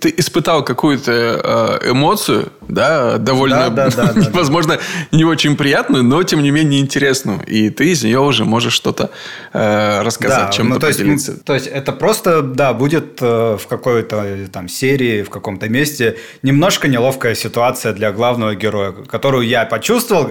ты 0.00 0.14
испытал 0.16 0.64
какую-то 0.64 1.80
э, 1.82 1.90
эмоцию, 1.90 2.52
да, 2.68 3.18
довольно, 3.18 3.68
да, 3.70 3.90
да, 3.90 4.12
да, 4.14 4.30
возможно, 4.32 4.78
не 5.10 5.24
очень 5.24 5.56
приятную, 5.56 6.04
но 6.04 6.22
тем 6.22 6.42
не 6.42 6.52
менее 6.52 6.80
интересную. 6.80 7.40
И 7.46 7.70
ты 7.70 7.90
из 7.90 8.04
нее 8.04 8.20
уже 8.20 8.44
можешь 8.44 8.72
что-то 8.72 9.10
э, 9.52 10.02
рассказать, 10.02 10.54
чем-то 10.54 10.74
ну, 10.74 10.80
то 10.80 10.86
поделиться. 10.86 11.32
Есть, 11.32 11.44
то 11.44 11.54
есть 11.54 11.66
это 11.66 11.90
просто, 11.90 12.40
да, 12.42 12.72
будет 12.72 13.18
э, 13.20 13.56
в 13.60 13.66
какой-то 13.66 14.24
там 14.52 14.68
серии, 14.68 15.24
в 15.24 15.30
каком-то 15.30 15.68
месте 15.68 16.16
немножко 16.42 16.86
неловкая 16.86 17.34
ситуация 17.34 17.92
для 17.92 18.12
главного 18.12 18.54
героя, 18.54 18.92
которую 18.92 19.48
я 19.48 19.64
почувствовал, 19.64 20.30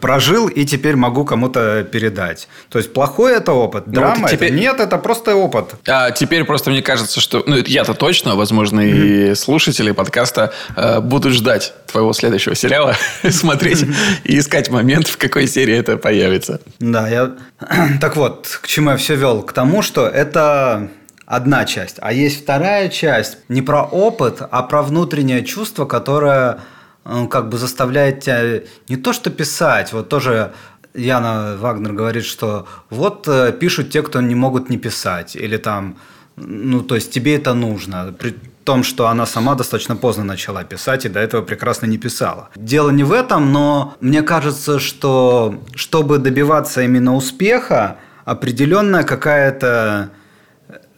прожил 0.00 0.48
и 0.48 0.64
теперь 0.64 0.96
могу 0.96 1.26
кому-то 1.26 1.84
передать. 1.84 2.48
То 2.70 2.78
есть 2.78 2.94
плохой 2.94 3.25
какой 3.26 3.38
это 3.38 3.52
опыт? 3.52 3.86
Ну, 3.86 3.92
Драма? 3.92 4.22
Вот 4.22 4.30
теперь... 4.30 4.48
это? 4.48 4.58
Нет, 4.58 4.80
это 4.80 4.98
просто 4.98 5.34
опыт. 5.34 5.74
А 5.86 6.10
теперь 6.10 6.44
просто 6.44 6.70
мне 6.70 6.82
кажется, 6.82 7.20
что... 7.20 7.42
Ну, 7.46 7.56
я-то 7.56 7.94
точно, 7.94 8.36
возможно, 8.36 8.80
и 8.80 9.34
слушатели 9.34 9.92
подкаста 9.92 10.52
э, 10.76 11.00
будут 11.00 11.32
ждать 11.32 11.72
твоего 11.86 12.12
следующего 12.12 12.54
сериала, 12.54 12.94
смотреть 13.30 13.84
и 14.24 14.38
искать 14.38 14.70
момент, 14.70 15.08
в 15.08 15.16
какой 15.16 15.48
серии 15.48 15.76
это 15.76 15.96
появится. 15.96 16.60
Да, 16.78 17.08
я... 17.08 17.32
Так 18.00 18.16
вот, 18.16 18.60
к 18.62 18.66
чему 18.68 18.90
я 18.90 18.96
все 18.96 19.16
вел? 19.16 19.42
К 19.42 19.52
тому, 19.52 19.82
что 19.82 20.06
это 20.06 20.88
одна 21.24 21.64
часть. 21.64 21.96
А 22.00 22.12
есть 22.12 22.42
вторая 22.42 22.88
часть 22.88 23.38
не 23.48 23.62
про 23.62 23.82
опыт, 23.82 24.40
а 24.48 24.62
про 24.62 24.82
внутреннее 24.82 25.44
чувство, 25.44 25.84
которое 25.84 26.58
э, 27.04 27.26
как 27.28 27.48
бы 27.48 27.58
заставляет 27.58 28.20
тебя 28.20 28.60
не 28.88 28.96
то 28.96 29.12
что 29.12 29.30
писать, 29.30 29.92
вот 29.92 30.08
тоже 30.08 30.52
Яна 30.96 31.56
Вагнер 31.58 31.92
говорит, 31.92 32.24
что 32.24 32.66
вот 32.90 33.28
э, 33.28 33.52
пишут 33.52 33.90
те, 33.90 34.02
кто 34.02 34.20
не 34.20 34.34
могут 34.34 34.70
не 34.70 34.78
писать, 34.78 35.36
или 35.36 35.56
там, 35.56 35.96
ну, 36.36 36.80
то 36.82 36.94
есть 36.94 37.12
тебе 37.12 37.36
это 37.36 37.54
нужно, 37.54 38.14
при 38.18 38.34
том, 38.64 38.82
что 38.82 39.06
она 39.06 39.26
сама 39.26 39.54
достаточно 39.54 39.96
поздно 39.96 40.24
начала 40.24 40.64
писать 40.64 41.04
и 41.04 41.08
до 41.08 41.20
этого 41.20 41.42
прекрасно 41.42 41.86
не 41.86 41.98
писала. 41.98 42.48
Дело 42.56 42.90
не 42.90 43.04
в 43.04 43.12
этом, 43.12 43.52
но 43.52 43.94
мне 44.00 44.22
кажется, 44.22 44.80
что 44.80 45.62
чтобы 45.74 46.18
добиваться 46.18 46.82
именно 46.82 47.14
успеха, 47.14 47.96
определенная 48.24 49.04
какая-то 49.04 50.10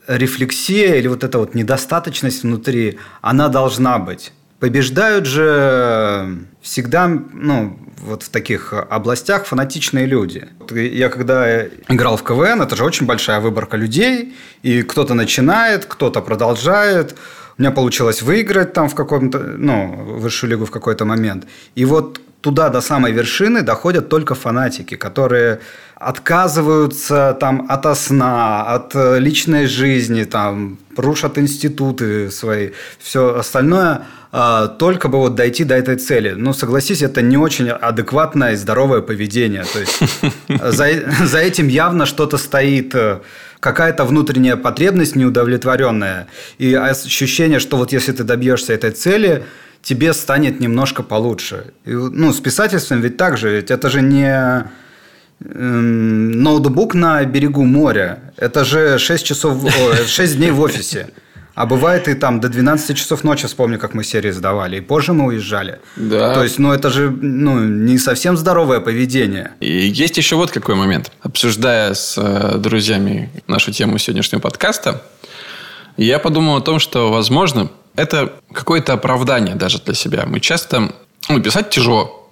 рефлексия 0.09 0.95
или 0.95 1.09
вот 1.09 1.23
эта 1.25 1.39
вот 1.39 1.55
недостаточность 1.55 2.43
внутри, 2.43 2.99
она 3.21 3.49
должна 3.49 3.99
быть. 3.99 4.33
Побеждают 4.61 5.25
же 5.27 6.37
всегда, 6.61 7.07
ну, 7.07 7.79
вот 7.99 8.25
в 8.25 8.29
таких 8.29 8.73
областях 8.73 9.47
фанатичные 9.47 10.07
люди. 10.07 10.49
Я 10.71 11.09
когда 11.11 11.65
играл 11.89 12.17
в 12.17 12.25
КВН, 12.25 12.61
это 12.63 12.75
же 12.75 12.85
очень 12.85 13.07
большая 13.07 13.39
выборка 13.39 13.77
людей, 13.77 14.35
и 14.63 14.83
кто-то 14.83 15.15
начинает, 15.15 15.85
кто-то 15.85 16.21
продолжает. 16.21 17.17
У 17.57 17.63
меня 17.63 17.71
получилось 17.71 18.21
выиграть 18.21 18.73
там 18.73 18.89
в 18.89 18.97
каком-то, 18.97 19.39
ну, 19.39 19.95
высшую 20.19 20.51
лигу 20.51 20.65
в 20.65 20.73
какой-то 20.73 21.05
момент. 21.05 21.47
И 21.77 21.85
вот 21.85 22.21
туда, 22.41 22.69
до 22.69 22.81
самой 22.81 23.13
вершины, 23.13 23.63
доходят 23.63 24.09
только 24.09 24.35
фанатики, 24.35 24.97
которые 24.97 25.61
отказываются 25.95 27.37
там 27.41 27.67
от 27.69 27.97
сна, 27.97 28.65
от 28.65 28.93
личной 29.21 29.67
жизни, 29.67 30.25
там, 30.25 30.79
рушат 30.97 31.39
институты 31.39 32.31
свои, 32.33 32.71
все 32.99 33.37
остальное– 33.37 34.03
только 34.31 35.09
бы 35.09 35.19
вот 35.19 35.35
дойти 35.35 35.65
до 35.65 35.75
этой 35.75 35.97
цели. 35.97 36.35
Ну, 36.37 36.53
согласись, 36.53 37.03
это 37.03 37.23
не 37.23 37.39
очень 37.39 37.71
адекватное 37.71 38.53
и 38.53 38.57
здоровое 38.57 39.01
поведение. 39.01 39.65
То 39.65 39.81
есть 39.81 40.01
за, 40.49 40.89
за 41.27 41.39
этим 41.39 41.69
явно 41.69 42.05
что-то 42.05 42.37
стоит, 42.37 42.95
э, 42.95 43.21
какая-то 43.61 44.05
внутренняя 44.05 44.57
потребность 44.57 45.17
неудовлетворенная. 45.17 46.27
И 46.59 46.75
ощущение, 46.75 47.59
что 47.59 47.77
вот 47.79 47.93
если 47.93 48.13
ты 48.13 48.23
добьешься 48.23 48.75
этой 48.75 48.91
цели, 48.91 49.45
тебе 49.83 50.13
станет 50.13 50.61
немножко 50.61 51.03
получше. 51.03 51.73
И, 51.87 51.93
ну, 51.93 52.33
с 52.33 52.41
писательством 52.41 53.01
ведь 53.01 53.17
так 53.17 53.39
же, 53.39 53.57
ведь 53.57 53.71
это 53.71 53.89
же 53.89 54.03
не 54.03 54.71
эм, 55.41 56.31
ноутбук 56.43 56.95
на 56.95 57.25
берегу 57.25 57.65
моря. 57.65 58.19
Это 58.37 58.65
же 58.65 58.99
6 58.99 59.25
часов, 59.25 59.65
6 60.07 60.37
дней 60.37 60.51
в 60.51 60.61
офисе. 60.61 61.09
А 61.59 61.67
бывает 61.67 62.07
и 62.07 62.15
там 62.15 62.39
до 62.39 62.49
12 62.49 62.97
часов 62.97 63.25
ночи, 63.25 63.49
вспомню, 63.49 63.81
как 63.81 63.93
мы 63.93 64.05
серии 64.05 64.31
сдавали. 64.31 64.77
И 64.77 64.81
позже 64.81 65.13
мы 65.13 65.25
уезжали. 65.25 65.81
Да. 65.97 66.33
То 66.33 66.45
есть, 66.45 66.61
ну, 66.61 66.73
это 66.73 66.89
же 66.89 67.11
ну, 67.11 67.59
не 67.59 67.99
совсем 67.99 68.37
здоровое 68.37 68.79
поведение. 68.79 69.51
И 69.59 69.67
есть 69.67 70.17
еще 70.17 70.37
вот 70.37 70.53
какой 70.53 70.77
момент. 70.77 71.11
Обсуждая 71.21 71.95
с 71.95 72.15
э, 72.17 72.59
друзьями 72.59 73.33
нашу 73.49 73.73
тему 73.73 73.99
сегодняшнего 73.99 74.41
подкаста, 74.41 75.03
я 75.97 76.21
подумал 76.21 76.59
о 76.59 76.61
том, 76.61 76.79
что, 76.79 77.11
возможно, 77.11 77.73
это 77.97 78.35
какое-то 78.53 78.93
оправдание 78.93 79.57
даже 79.57 79.81
для 79.81 79.95
себя. 79.95 80.27
Мы 80.27 80.39
часто... 80.39 80.93
Ну, 81.29 81.43
писать 81.43 81.71
тяжело. 81.71 82.31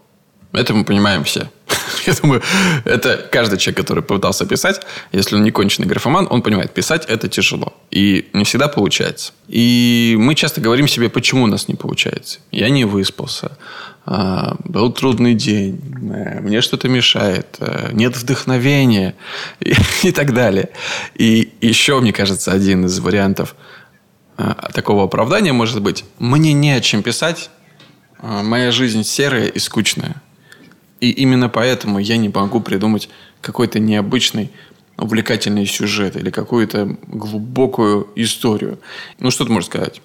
Это 0.53 0.73
мы 0.73 0.85
понимаем 0.85 1.25
все. 1.25 1.51
Я 2.07 2.15
думаю, 2.15 2.43
это 2.85 3.29
каждый 3.31 3.59
человек, 3.59 3.79
который 3.79 4.03
пытался 4.03 4.47
писать, 4.47 4.81
если 5.13 5.37
он 5.37 5.43
не 5.43 5.51
конченый 5.51 5.89
графоман, 5.89 6.27
он 6.31 6.43
понимает, 6.43 6.73
писать 6.73 7.05
это 7.07 7.29
тяжело. 7.29 7.75
И 7.91 8.29
не 8.33 8.45
всегда 8.45 8.69
получается. 8.69 9.33
И 9.49 10.17
мы 10.19 10.35
часто 10.35 10.61
говорим 10.61 10.89
себе, 10.89 11.09
почему 11.09 11.45
у 11.45 11.47
нас 11.47 11.69
не 11.69 11.75
получается. 11.75 12.39
Я 12.53 12.69
не 12.69 12.85
выспался. 12.85 13.57
А, 14.05 14.57
был 14.65 14.93
трудный 14.93 15.35
день. 15.35 15.81
Э, 16.13 16.41
мне 16.41 16.61
что-то 16.61 16.89
мешает. 16.89 17.57
Э, 17.59 17.91
нет 17.93 18.17
вдохновения. 18.17 19.17
И, 19.61 19.75
и 20.05 20.13
так 20.13 20.33
далее. 20.33 20.71
И 21.17 21.53
еще, 21.61 22.01
мне 22.01 22.13
кажется, 22.13 22.53
один 22.53 22.87
из 22.87 23.01
вариантов 23.01 23.57
э, 24.39 24.55
такого 24.73 25.05
оправдания 25.05 25.53
может 25.53 25.83
быть, 25.83 26.05
мне 26.21 26.53
не 26.53 26.71
о 26.71 26.81
чем 26.81 27.03
писать, 27.03 27.51
моя 28.23 28.71
жизнь 28.71 29.05
серая 29.05 29.49
и 29.49 29.59
скучная. 29.59 30.23
И 31.01 31.11
именно 31.11 31.49
поэтому 31.49 31.99
я 31.99 32.17
не 32.17 32.29
могу 32.29 32.61
придумать 32.61 33.09
какой-то 33.41 33.79
необычный 33.79 34.51
увлекательный 34.99 35.67
сюжет 35.67 36.17
или 36.17 36.31
какую-то 36.31 36.97
глубокую 37.07 38.09
историю. 38.17 38.79
Ну, 39.19 39.31
что 39.31 39.45
ты 39.45 39.53
можешь 39.53 39.69
сказать? 39.69 40.01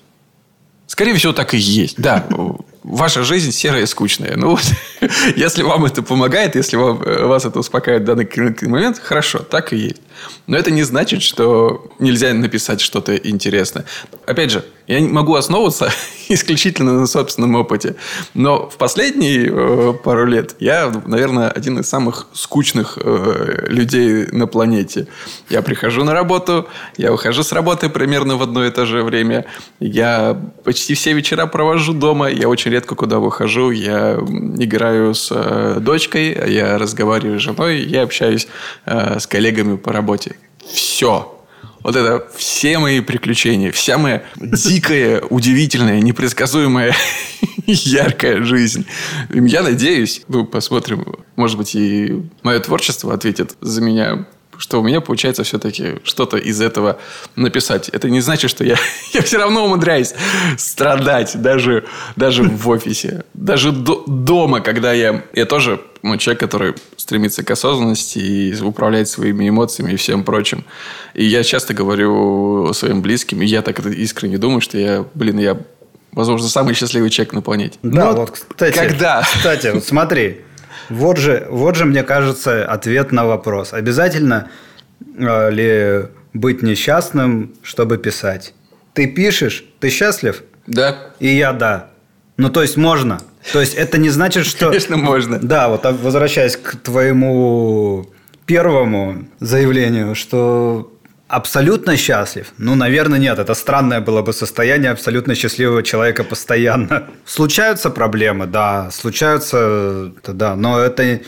Скорее 0.87 1.13
всего, 1.13 1.31
так 1.31 1.53
и 1.53 1.57
есть. 1.57 1.97
Да, 1.97 2.27
ваша 2.83 3.23
жизнь 3.23 3.51
серая 3.51 3.83
и 3.83 3.85
скучная. 3.85 4.35
Ну, 4.35 4.51
вот, 4.51 4.63
если 5.35 5.63
вам 5.63 5.85
это 5.85 6.03
помогает, 6.03 6.55
если 6.55 6.75
вам, 6.75 7.01
э, 7.01 7.25
вас 7.25 7.45
это 7.45 7.59
успокаивает 7.59 8.03
в 8.03 8.05
данный 8.05 8.69
момент, 8.69 8.99
хорошо, 8.99 9.39
так 9.39 9.71
и 9.71 9.77
есть. 9.77 10.01
Но 10.47 10.57
это 10.57 10.71
не 10.71 10.83
значит, 10.83 11.21
что 11.21 11.87
нельзя 11.99 12.33
написать 12.33 12.81
что-то 12.81 13.15
интересное. 13.15 13.85
Опять 14.25 14.51
же, 14.51 14.65
я 14.91 14.99
не 14.99 15.07
могу 15.07 15.35
основываться 15.35 15.89
исключительно 16.27 16.99
на 16.99 17.07
собственном 17.07 17.55
опыте. 17.55 17.95
Но 18.33 18.69
в 18.69 18.75
последние 18.75 19.49
э, 19.49 19.93
пару 19.93 20.25
лет 20.25 20.55
я, 20.59 20.91
наверное, 21.05 21.49
один 21.49 21.79
из 21.79 21.87
самых 21.87 22.27
скучных 22.33 22.97
э, 23.01 23.67
людей 23.69 24.27
на 24.33 24.47
планете. 24.47 25.07
Я 25.49 25.61
прихожу 25.61 26.03
на 26.03 26.13
работу, 26.13 26.67
я 26.97 27.13
ухожу 27.13 27.43
с 27.43 27.53
работы 27.53 27.87
примерно 27.87 28.35
в 28.35 28.43
одно 28.43 28.65
и 28.65 28.69
то 28.69 28.85
же 28.85 29.03
время. 29.03 29.45
Я 29.79 30.37
почти 30.65 30.93
все 30.93 31.13
вечера 31.13 31.45
провожу 31.45 31.93
дома. 31.93 32.29
Я 32.29 32.49
очень 32.49 32.71
редко 32.71 32.95
куда 32.95 33.19
выхожу. 33.19 33.71
Я 33.71 34.15
играю 34.59 35.13
с 35.13 35.29
э, 35.31 35.77
дочкой, 35.79 36.51
я 36.51 36.77
разговариваю 36.77 37.39
с 37.39 37.43
женой, 37.43 37.79
я 37.79 38.03
общаюсь 38.03 38.49
с 38.85 39.25
коллегами 39.25 39.77
по 39.77 39.93
работе. 39.93 40.10
Все. 40.65 41.37
Вот 41.83 41.95
это 41.95 42.27
все 42.35 42.77
мои 42.77 43.01
приключения, 43.01 43.71
вся 43.71 43.97
моя 43.97 44.23
дикая, 44.35 45.21
удивительная, 45.21 45.99
непредсказуемая, 45.99 46.95
яркая 47.65 48.43
жизнь. 48.43 48.85
Я 49.31 49.63
надеюсь, 49.63 50.21
ну, 50.27 50.45
посмотрим, 50.45 51.15
может 51.35 51.57
быть, 51.57 51.73
и 51.73 52.21
мое 52.43 52.59
творчество 52.59 53.13
ответит 53.13 53.55
за 53.61 53.81
меня 53.81 54.27
что 54.61 54.79
у 54.79 54.83
меня 54.83 55.01
получается 55.01 55.43
все-таки 55.43 55.95
что-то 56.03 56.37
из 56.37 56.61
этого 56.61 56.99
написать. 57.35 57.89
Это 57.89 58.11
не 58.11 58.21
значит, 58.21 58.51
что 58.51 58.63
я, 58.63 58.77
я 59.13 59.23
все 59.23 59.39
равно 59.39 59.65
умудряюсь 59.65 60.13
страдать 60.57 61.41
даже, 61.41 61.85
даже 62.15 62.43
в 62.43 62.69
офисе. 62.69 63.25
Даже 63.33 63.71
до, 63.71 64.03
дома, 64.05 64.61
когда 64.61 64.93
я... 64.93 65.23
Я 65.33 65.47
тоже 65.47 65.81
ну, 66.03 66.15
человек, 66.17 66.39
который 66.39 66.75
стремится 66.95 67.43
к 67.43 67.49
осознанности 67.49 68.19
и 68.19 68.61
управлять 68.61 69.09
своими 69.09 69.49
эмоциями 69.49 69.93
и 69.93 69.95
всем 69.95 70.23
прочим. 70.23 70.63
И 71.15 71.25
я 71.25 71.43
часто 71.43 71.73
говорю 71.73 72.71
своим 72.73 73.01
близким, 73.01 73.41
и 73.41 73.45
я 73.45 73.63
так 73.63 73.79
это 73.79 73.89
искренне 73.89 74.37
думаю, 74.37 74.61
что 74.61 74.77
я, 74.77 75.05
блин, 75.15 75.39
я, 75.39 75.57
возможно, 76.11 76.47
самый 76.47 76.75
счастливый 76.75 77.09
человек 77.09 77.33
на 77.33 77.41
планете. 77.41 77.79
Да, 77.81 78.05
Но 78.05 78.13
вот, 78.13 78.31
кстати. 78.31 78.77
Когда? 78.77 79.23
Кстати, 79.23 79.71
вот 79.73 79.83
смотри. 79.83 80.41
Вот 80.89 81.17
же, 81.17 81.47
вот 81.49 81.75
же, 81.75 81.85
мне 81.85 82.03
кажется, 82.03 82.65
ответ 82.65 83.11
на 83.11 83.25
вопрос. 83.25 83.73
Обязательно 83.73 84.49
э, 85.17 85.51
ли 85.51 86.05
быть 86.33 86.61
несчастным, 86.61 87.53
чтобы 87.61 87.97
писать? 87.97 88.53
Ты 88.93 89.07
пишешь, 89.07 89.63
ты 89.79 89.89
счастлив? 89.89 90.43
Да. 90.67 91.13
И 91.19 91.27
я 91.27 91.53
да. 91.53 91.89
Ну, 92.37 92.49
то 92.49 92.61
есть 92.61 92.77
можно. 92.77 93.21
То 93.53 93.59
есть 93.59 93.73
это 93.75 93.97
не 93.97 94.09
значит, 94.09 94.45
что... 94.45 94.67
Конечно, 94.67 94.97
можно. 94.97 95.39
Да, 95.39 95.69
вот 95.69 95.85
а 95.85 95.91
возвращаясь 95.91 96.57
к 96.57 96.75
твоему 96.77 98.09
первому 98.45 99.25
заявлению, 99.39 100.15
что 100.15 100.90
абсолютно 101.31 101.97
счастлив? 101.97 102.53
Ну, 102.57 102.75
наверное, 102.75 103.19
нет. 103.19 103.39
Это 103.39 103.53
странное 103.53 104.01
было 104.01 104.21
бы 104.21 104.33
состояние 104.33 104.91
абсолютно 104.91 105.35
счастливого 105.35 105.83
человека 105.83 106.23
постоянно. 106.23 107.07
Случаются 107.25 107.89
проблемы, 107.89 108.47
да, 108.47 108.89
случаются, 108.91 110.11
да, 110.27 110.55
но 110.55 110.79
это 110.79 111.21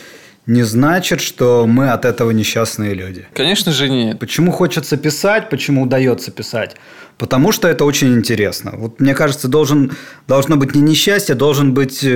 не 0.46 0.62
значит, 0.62 1.20
что 1.20 1.66
мы 1.66 1.90
от 1.90 2.04
этого 2.04 2.30
несчастные 2.30 2.94
люди. 2.94 3.26
Конечно 3.34 3.72
же 3.72 3.88
нет. 3.88 4.18
Почему 4.18 4.52
хочется 4.52 4.96
писать, 4.96 5.48
почему 5.50 5.82
удается 5.82 6.30
писать? 6.30 6.76
Потому 7.16 7.52
что 7.52 7.68
это 7.68 7.84
очень 7.84 8.14
интересно. 8.14 8.72
Вот 8.74 9.00
мне 9.00 9.14
кажется, 9.14 9.48
должен, 9.48 9.92
должно 10.28 10.56
быть 10.56 10.74
не 10.74 10.82
несчастье, 10.82 11.34
должен 11.34 11.72
быть 11.72 12.06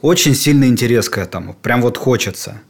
очень 0.00 0.34
сильный 0.34 0.68
интерес 0.68 1.08
к 1.08 1.18
этому. 1.18 1.54
Прям 1.54 1.82
вот 1.82 1.96
хочется. 1.96 2.60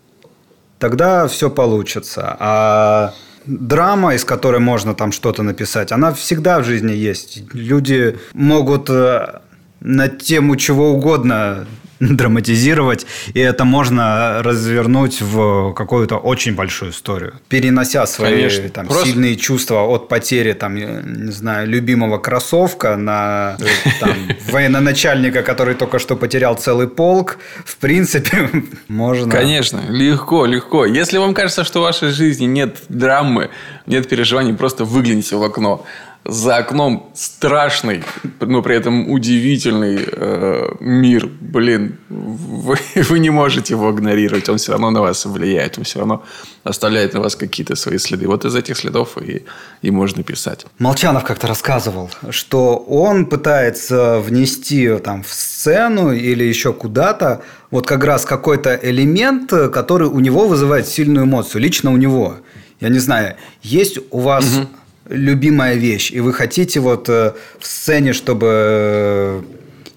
Тогда 0.78 1.26
все 1.26 1.50
получится. 1.50 2.36
А 2.38 3.14
драма, 3.46 4.14
из 4.14 4.24
которой 4.24 4.60
можно 4.60 4.94
там 4.94 5.12
что-то 5.12 5.42
написать, 5.42 5.92
она 5.92 6.12
всегда 6.12 6.60
в 6.60 6.64
жизни 6.64 6.92
есть. 6.92 7.42
Люди 7.52 8.18
могут 8.32 8.90
э, 8.90 9.40
на 9.80 10.08
тему 10.08 10.56
чего 10.56 10.92
угодно 10.92 11.66
драматизировать, 12.10 13.06
и 13.32 13.38
это 13.40 13.64
можно 13.64 14.42
развернуть 14.42 15.20
в 15.20 15.72
какую-то 15.72 16.16
очень 16.16 16.54
большую 16.54 16.90
историю, 16.90 17.34
перенося 17.48 18.06
свои 18.06 18.68
там, 18.68 18.86
Просто... 18.86 19.06
сильные 19.06 19.36
чувства 19.36 19.82
от 19.82 20.08
потери, 20.08 20.52
там, 20.52 20.74
не 20.74 21.32
знаю, 21.32 21.68
любимого 21.68 22.18
кроссовка 22.18 22.96
на 22.96 23.56
там, 24.00 24.14
военачальника, 24.50 25.42
который 25.42 25.74
только 25.74 25.98
что 25.98 26.16
потерял 26.16 26.56
целый 26.56 26.88
полк. 26.88 27.38
В 27.64 27.76
принципе, 27.76 28.50
можно. 28.88 29.30
Конечно, 29.30 29.80
легко, 29.88 30.46
легко. 30.46 30.84
Если 30.86 31.18
вам 31.18 31.34
кажется, 31.34 31.62
что 31.64 31.80
в 31.80 31.82
вашей 31.82 32.10
жизни 32.10 32.46
нет 32.46 32.78
драмы, 32.88 33.50
нет 33.86 34.08
переживаний, 34.08 34.54
просто 34.54 34.84
выгляните 34.84 35.36
в 35.36 35.42
окно 35.42 35.86
за 36.24 36.58
окном 36.58 37.10
страшный, 37.14 38.04
но 38.40 38.62
при 38.62 38.76
этом 38.76 39.10
удивительный 39.10 39.98
э, 40.06 40.68
мир. 40.80 41.28
Блин, 41.40 41.98
вы, 42.08 42.76
вы 42.94 43.18
не 43.18 43.30
можете 43.30 43.74
его 43.74 43.90
игнорировать. 43.90 44.48
Он 44.48 44.58
все 44.58 44.72
равно 44.72 44.90
на 44.90 45.00
вас 45.00 45.24
влияет. 45.26 45.78
Он 45.78 45.84
все 45.84 45.98
равно 45.98 46.22
оставляет 46.62 47.14
на 47.14 47.20
вас 47.20 47.34
какие-то 47.34 47.74
свои 47.74 47.98
следы. 47.98 48.28
Вот 48.28 48.44
из 48.44 48.54
этих 48.54 48.76
следов 48.76 49.18
и, 49.18 49.44
и 49.82 49.90
можно 49.90 50.22
писать. 50.22 50.64
Молчанов 50.78 51.24
как-то 51.24 51.48
рассказывал, 51.48 52.10
что 52.30 52.76
он 52.76 53.26
пытается 53.26 54.20
внести 54.20 54.96
там, 54.98 55.24
в 55.24 55.32
сцену 55.32 56.12
или 56.12 56.44
еще 56.44 56.72
куда-то 56.72 57.42
вот 57.72 57.86
как 57.86 58.04
раз 58.04 58.24
какой-то 58.24 58.78
элемент, 58.80 59.50
который 59.50 60.06
у 60.06 60.20
него 60.20 60.46
вызывает 60.46 60.86
сильную 60.86 61.26
эмоцию. 61.26 61.62
Лично 61.62 61.90
у 61.90 61.96
него. 61.96 62.36
Я 62.80 62.90
не 62.90 63.00
знаю, 63.00 63.36
есть 63.62 63.98
у 64.10 64.20
вас... 64.20 64.44
Угу 64.58 64.68
любимая 65.12 65.74
вещь, 65.74 66.10
и 66.10 66.20
вы 66.20 66.32
хотите 66.32 66.80
вот 66.80 67.08
э, 67.08 67.32
в 67.58 67.66
сцене, 67.66 68.12
чтобы 68.12 68.46
э, 68.50 69.42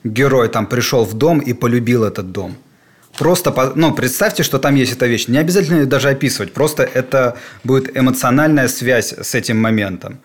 герой 0.04 0.50
там 0.50 0.68
пришел 0.68 1.06
в 1.06 1.14
дом 1.14 1.40
и 1.40 1.54
полюбил 1.54 2.04
этот 2.04 2.32
дом. 2.32 2.56
Просто, 3.18 3.54
ну, 3.76 3.94
представьте, 3.94 4.44
что 4.44 4.60
там 4.60 4.76
есть 4.76 4.94
эта 4.94 5.06
вещь. 5.08 5.30
Не 5.30 5.38
обязательно 5.38 5.78
ее 5.78 5.86
даже 5.86 6.10
описывать. 6.10 6.52
Просто 6.54 6.84
это 6.84 7.38
будет 7.64 7.98
эмоциональная 7.98 8.68
связь 8.68 9.14
с 9.14 9.36
этим 9.36 9.58
моментом. 9.58 10.20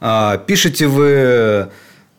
А, 0.00 0.38
пишете 0.38 0.86
вы 0.86 1.68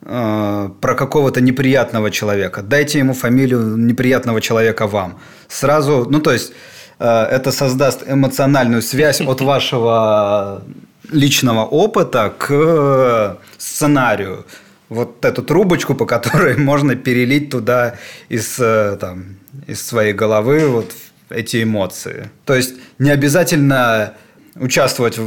э, 0.02 0.70
про 0.82 0.96
какого-то 0.96 1.40
неприятного 1.40 2.12
человека. 2.12 2.62
Дайте 2.62 3.00
ему 3.00 3.14
фамилию 3.14 3.78
неприятного 3.78 4.42
человека 4.42 4.86
вам. 4.86 5.18
Сразу, 5.48 6.06
ну, 6.10 6.20
то 6.20 6.34
есть, 6.34 6.52
это 7.00 7.52
создаст 7.52 8.04
эмоциональную 8.08 8.82
связь 8.82 9.22
от 9.22 9.42
вашего 9.42 10.64
личного 11.12 11.66
опыта 11.66 12.34
к 12.38 12.48
э, 12.50 13.36
сценарию. 13.58 14.46
Вот 14.90 15.26
эту 15.26 15.44
трубочку, 15.44 15.96
по 15.96 16.06
которой 16.06 16.58
можно 16.58 16.96
перелить 16.96 17.50
туда 17.50 17.96
из, 18.30 18.58
э, 18.60 18.98
там, 19.00 19.38
из 19.68 19.86
своей 19.86 20.14
головы 20.14 20.68
вот 20.68 20.92
эти 21.30 21.64
эмоции. 21.64 22.30
То 22.46 22.56
есть 22.56 22.76
не 23.00 23.10
обязательно 23.10 24.14
участвовать 24.56 25.20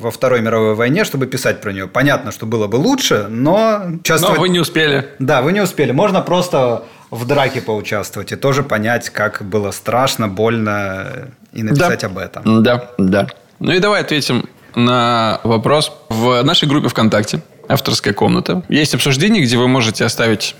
во 0.00 0.10
Второй 0.10 0.40
мировой 0.40 0.74
войне, 0.74 1.04
чтобы 1.04 1.26
писать 1.26 1.60
про 1.60 1.72
нее. 1.72 1.86
Понятно, 1.86 2.32
что 2.32 2.46
было 2.46 2.66
бы 2.66 2.76
лучше, 2.76 3.26
но 3.28 3.82
участвовать... 4.00 4.36
Но 4.36 4.40
вы 4.40 4.48
не 4.48 4.58
успели. 4.58 5.08
Да, 5.18 5.42
вы 5.42 5.52
не 5.52 5.60
успели. 5.60 5.92
Можно 5.92 6.20
просто 6.20 6.84
в 7.10 7.26
драке 7.26 7.60
поучаствовать 7.60 8.32
и 8.32 8.36
тоже 8.36 8.62
понять, 8.62 9.10
как 9.10 9.42
было 9.42 9.70
страшно, 9.72 10.26
больно 10.26 11.30
и 11.52 11.62
написать 11.62 12.00
да. 12.00 12.06
об 12.06 12.18
этом. 12.18 12.62
Да, 12.62 12.90
да. 12.98 13.28
Ну 13.58 13.72
и 13.72 13.78
давай 13.78 14.00
ответим 14.00 14.48
на 14.74 15.40
вопрос. 15.44 15.92
В 16.08 16.42
нашей 16.42 16.68
группе 16.68 16.88
ВКонтакте 16.88 17.42
«Авторская 17.68 18.14
комната» 18.14 18.62
есть 18.68 18.94
обсуждение, 18.94 19.42
где 19.42 19.56
вы 19.56 19.68
можете 19.68 20.04
оставить 20.04 20.56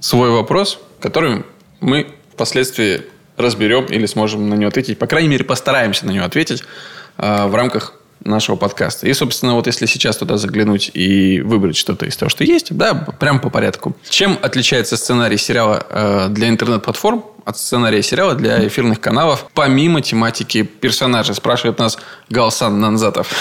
свой 0.00 0.30
вопрос, 0.30 0.78
который 1.00 1.44
мы 1.80 2.08
впоследствии 2.32 3.02
разберем 3.36 3.86
или 3.86 4.06
сможем 4.06 4.48
на 4.48 4.54
него 4.54 4.68
ответить. 4.68 4.98
По 4.98 5.06
крайней 5.06 5.28
мере, 5.28 5.44
постараемся 5.44 6.06
на 6.06 6.10
него 6.10 6.24
ответить 6.24 6.64
э, 7.18 7.46
в 7.46 7.54
рамках 7.54 7.94
нашего 8.24 8.56
подкаста. 8.56 9.06
И, 9.06 9.12
собственно, 9.12 9.54
вот 9.54 9.66
если 9.66 9.86
сейчас 9.86 10.16
туда 10.16 10.36
заглянуть 10.36 10.90
и 10.94 11.40
выбрать 11.40 11.76
что-то 11.76 12.06
из 12.06 12.16
того, 12.16 12.28
что 12.28 12.44
есть, 12.44 12.76
да, 12.76 12.94
прям 12.94 13.40
по 13.40 13.50
порядку. 13.50 13.96
Чем 14.08 14.38
отличается 14.42 14.96
сценарий 14.96 15.36
сериала 15.36 15.86
э, 15.88 16.28
для 16.30 16.48
интернет-платформ 16.48 17.24
от 17.44 17.58
сценария 17.58 18.02
сериала 18.02 18.34
для 18.34 18.66
эфирных 18.66 19.00
каналов, 19.00 19.46
помимо 19.54 20.00
тематики 20.02 20.62
персонажа? 20.62 21.34
Спрашивает 21.34 21.78
нас 21.78 21.98
Галсан 22.28 22.80
Нанзатов. 22.80 23.32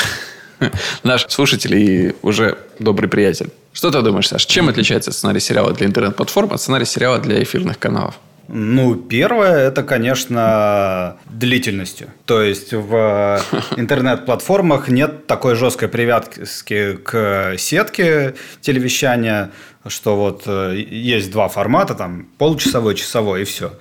наш 1.03 1.25
слушатель 1.29 1.75
и 1.75 2.15
уже 2.21 2.57
добрый 2.79 3.09
приятель. 3.09 3.51
Что 3.73 3.91
ты 3.91 4.01
думаешь, 4.01 4.27
Саш? 4.27 4.45
Чем 4.45 4.69
отличается 4.69 5.11
сценарий 5.11 5.39
сериала 5.39 5.71
для 5.73 5.87
интернет-платформ 5.87 6.51
от 6.53 6.61
сценария 6.61 6.85
сериала 6.85 7.19
для 7.19 7.41
эфирных 7.41 7.77
каналов? 7.77 8.15
Ну, 8.49 8.95
первое, 8.95 9.67
это, 9.67 9.83
конечно, 9.83 11.17
длительностью. 11.25 12.07
То 12.25 12.41
есть 12.41 12.73
в 12.73 13.41
интернет-платформах 13.75 14.87
нет 14.89 15.27
такой 15.27 15.55
жесткой 15.55 15.89
привязки 15.89 16.97
к 17.03 17.55
сетке 17.57 18.35
телевещания, 18.61 19.51
что 19.87 20.15
вот 20.15 20.43
э, 20.45 20.77
есть 20.89 21.31
два 21.31 21.49
формата, 21.49 21.93
там 21.93 22.27
полчасовой, 22.37 22.95
часовой 22.95 23.41
и 23.41 23.45
все. 23.45 23.73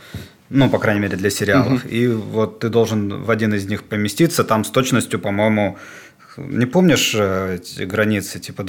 Ну, 0.48 0.70
по 0.70 0.78
крайней 0.78 1.00
мере, 1.00 1.16
для 1.16 1.30
сериалов. 1.30 1.84
Угу. 1.84 1.88
И 1.88 2.08
вот 2.08 2.60
ты 2.60 2.68
должен 2.68 3.22
в 3.22 3.30
один 3.30 3.54
из 3.54 3.66
них 3.66 3.84
поместиться, 3.84 4.44
там 4.44 4.64
с 4.64 4.70
точностью, 4.70 5.18
по-моему, 5.18 5.76
не 6.36 6.66
помнишь 6.66 7.12
э, 7.14 7.56
эти 7.56 7.82
границы? 7.82 8.38
Типа 8.38 8.62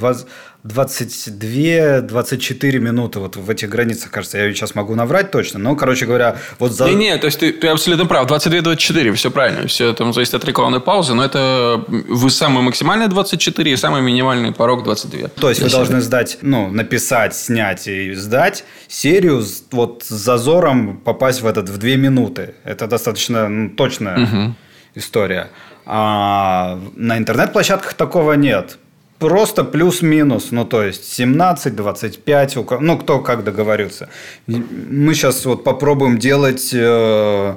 22-24 0.63 2.79
минуты 2.79 3.19
вот 3.19 3.35
в 3.35 3.49
этих 3.49 3.69
границах, 3.69 4.11
кажется. 4.11 4.37
Я 4.37 4.53
сейчас 4.53 4.75
могу 4.75 4.95
наврать 4.95 5.31
точно. 5.31 5.59
Но, 5.59 5.75
короче 5.75 6.05
говоря, 6.05 6.37
вот 6.59 6.71
за... 6.71 6.89
Не-не, 6.89 7.17
то 7.17 7.27
есть 7.27 7.39
ты, 7.39 7.51
ты 7.51 7.67
абсолютно 7.67 8.05
прав. 8.05 8.29
22-24, 8.29 9.13
все 9.13 9.31
правильно. 9.31 9.67
Все 9.67 9.93
там 9.93 10.13
зависит 10.13 10.35
от 10.35 10.45
рекламной 10.45 10.79
паузы. 10.79 11.13
Но 11.13 11.25
это 11.25 11.83
вы 11.87 12.29
самый 12.29 12.63
максимальный 12.63 13.07
24 13.07 13.71
и 13.71 13.75
самый 13.75 14.01
минимальный 14.01 14.51
порог 14.51 14.83
22. 14.83 15.29
То 15.29 15.49
есть 15.49 15.61
вы 15.61 15.69
себя. 15.69 15.77
должны 15.77 16.01
сдать, 16.01 16.37
ну, 16.41 16.69
написать, 16.69 17.35
снять 17.35 17.87
и 17.87 18.13
сдать 18.13 18.63
серию 18.87 19.43
вот 19.71 20.03
с 20.03 20.09
зазором 20.09 20.97
попасть 20.97 21.41
в 21.41 21.45
этот 21.45 21.69
в 21.69 21.77
2 21.77 21.89
минуты. 21.91 22.55
Это 22.63 22.87
достаточно 22.87 23.47
ну, 23.47 23.69
точная 23.69 24.23
угу. 24.23 24.55
история. 24.95 25.49
А 25.89 26.77
на 26.95 27.17
интернет-площадках 27.17 27.93
такого 27.93 28.33
нет. 28.33 28.77
Просто 29.19 29.63
плюс-минус, 29.63 30.51
ну 30.51 30.65
то 30.65 30.83
есть 30.83 31.11
17, 31.13 31.75
25, 31.75 32.57
ну 32.81 32.97
кто 32.99 33.19
как 33.19 33.43
договорится. 33.43 34.09
Мы 34.47 35.13
сейчас 35.15 35.45
вот 35.45 35.63
попробуем 35.63 36.19
делать 36.19 36.69
э, 36.73 37.55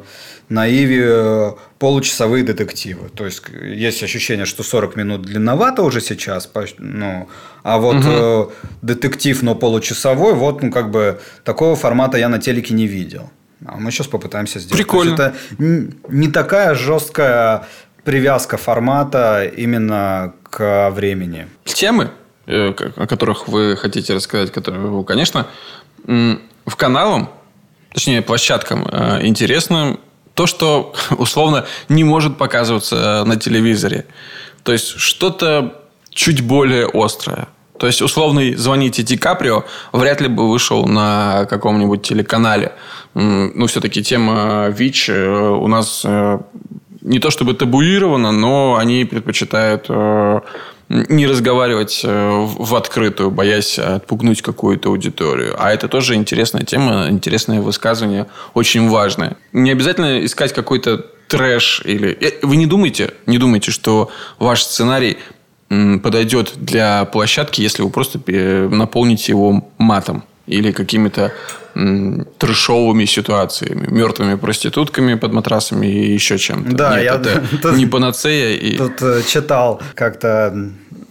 на 0.48 0.68
Иви 0.68 1.02
э, 1.02 1.52
получасовые 1.78 2.44
детективы. 2.44 3.08
То 3.08 3.26
есть 3.26 3.42
есть 3.62 4.02
ощущение, 4.02 4.46
что 4.46 4.62
40 4.62 4.96
минут 4.96 5.22
длинновато 5.22 5.82
уже 5.82 6.00
сейчас, 6.00 6.48
ну, 6.78 7.28
а 7.62 7.78
вот 7.78 7.96
угу. 7.96 8.08
э, 8.08 8.46
детектив, 8.82 9.42
но 9.42 9.54
получасовой, 9.56 10.34
вот 10.34 10.62
ну 10.62 10.70
как 10.70 10.90
бы 10.90 11.20
такого 11.44 11.74
формата 11.74 12.16
я 12.16 12.28
на 12.28 12.38
телеке 12.38 12.74
не 12.74 12.86
видел. 12.86 13.28
А 13.66 13.76
мы 13.76 13.90
сейчас 13.90 14.06
попытаемся 14.06 14.58
сделать. 14.58 14.76
Прикольно. 14.76 15.12
это 15.12 15.34
не 16.08 16.28
такая 16.28 16.74
жесткая 16.74 17.66
привязка 18.04 18.56
формата 18.56 19.44
именно 19.44 20.34
к 20.42 20.90
времени. 20.90 21.48
Темы, 21.64 22.10
э, 22.46 22.72
о 22.96 23.06
которых 23.06 23.48
вы 23.48 23.76
хотите 23.76 24.14
рассказать, 24.14 24.52
которые, 24.52 25.04
конечно, 25.04 25.46
в 26.06 26.76
каналам, 26.76 27.30
точнее, 27.92 28.22
площадкам 28.22 28.86
э, 28.90 29.26
интересно 29.26 29.98
то, 30.34 30.46
что 30.46 30.94
условно 31.18 31.66
не 31.88 32.04
может 32.04 32.38
показываться 32.38 33.24
на 33.26 33.36
телевизоре. 33.36 34.06
То 34.62 34.72
есть 34.72 34.98
что-то 34.98 35.82
чуть 36.10 36.42
более 36.42 36.88
острое. 36.92 37.48
То 37.78 37.86
есть, 37.86 38.02
условный 38.02 38.54
«Звоните 38.56 39.02
Ди 39.02 39.16
Каприо» 39.16 39.64
вряд 39.92 40.20
ли 40.20 40.28
бы 40.28 40.50
вышел 40.50 40.86
на 40.86 41.46
каком-нибудь 41.46 42.02
телеканале. 42.02 42.72
Ну, 43.14 43.66
все-таки 43.68 44.02
тема 44.02 44.68
ВИЧ 44.68 45.08
э, 45.08 45.28
у 45.28 45.66
нас 45.66 46.04
не 47.10 47.18
то 47.18 47.30
чтобы 47.30 47.54
табуировано, 47.54 48.30
но 48.30 48.76
они 48.76 49.04
предпочитают 49.04 49.86
э, 49.88 50.40
не 50.88 51.26
разговаривать 51.26 52.02
э, 52.04 52.46
в 52.58 52.74
открытую, 52.76 53.32
боясь 53.32 53.80
отпугнуть 53.80 54.42
какую-то 54.42 54.90
аудиторию. 54.90 55.56
А 55.58 55.72
это 55.72 55.88
тоже 55.88 56.14
интересная 56.14 56.62
тема, 56.62 57.08
интересное 57.10 57.60
высказывание, 57.60 58.26
очень 58.54 58.88
важное. 58.88 59.36
Не 59.52 59.72
обязательно 59.72 60.24
искать 60.24 60.52
какой-то 60.52 61.04
трэш 61.26 61.82
или... 61.84 62.16
Э, 62.20 62.46
вы 62.46 62.54
не 62.54 62.66
думайте, 62.66 63.14
не 63.26 63.38
думайте, 63.38 63.72
что 63.72 64.10
ваш 64.38 64.62
сценарий 64.62 65.18
подойдет 65.68 66.52
для 66.56 67.04
площадки, 67.06 67.60
если 67.60 67.82
вы 67.82 67.90
просто 67.90 68.20
наполните 68.70 69.32
его 69.32 69.68
матом 69.78 70.24
или 70.50 70.72
какими-то 70.72 71.32
трешовыми 72.38 73.04
ситуациями, 73.04 73.86
мертвыми 73.90 74.34
проститутками 74.34 75.14
под 75.14 75.32
матрасами 75.32 75.86
и 75.86 76.12
еще 76.12 76.36
чем-то. 76.36 76.76
Да, 76.76 76.96
Нет, 76.96 77.04
я 77.04 77.14
это 77.14 77.42
тут, 77.62 77.76
не 77.76 77.86
панацея. 77.86 78.56
И... 78.56 78.76
Тут 78.76 79.02
э, 79.02 79.22
читал 79.26 79.80
как-то 79.94 80.52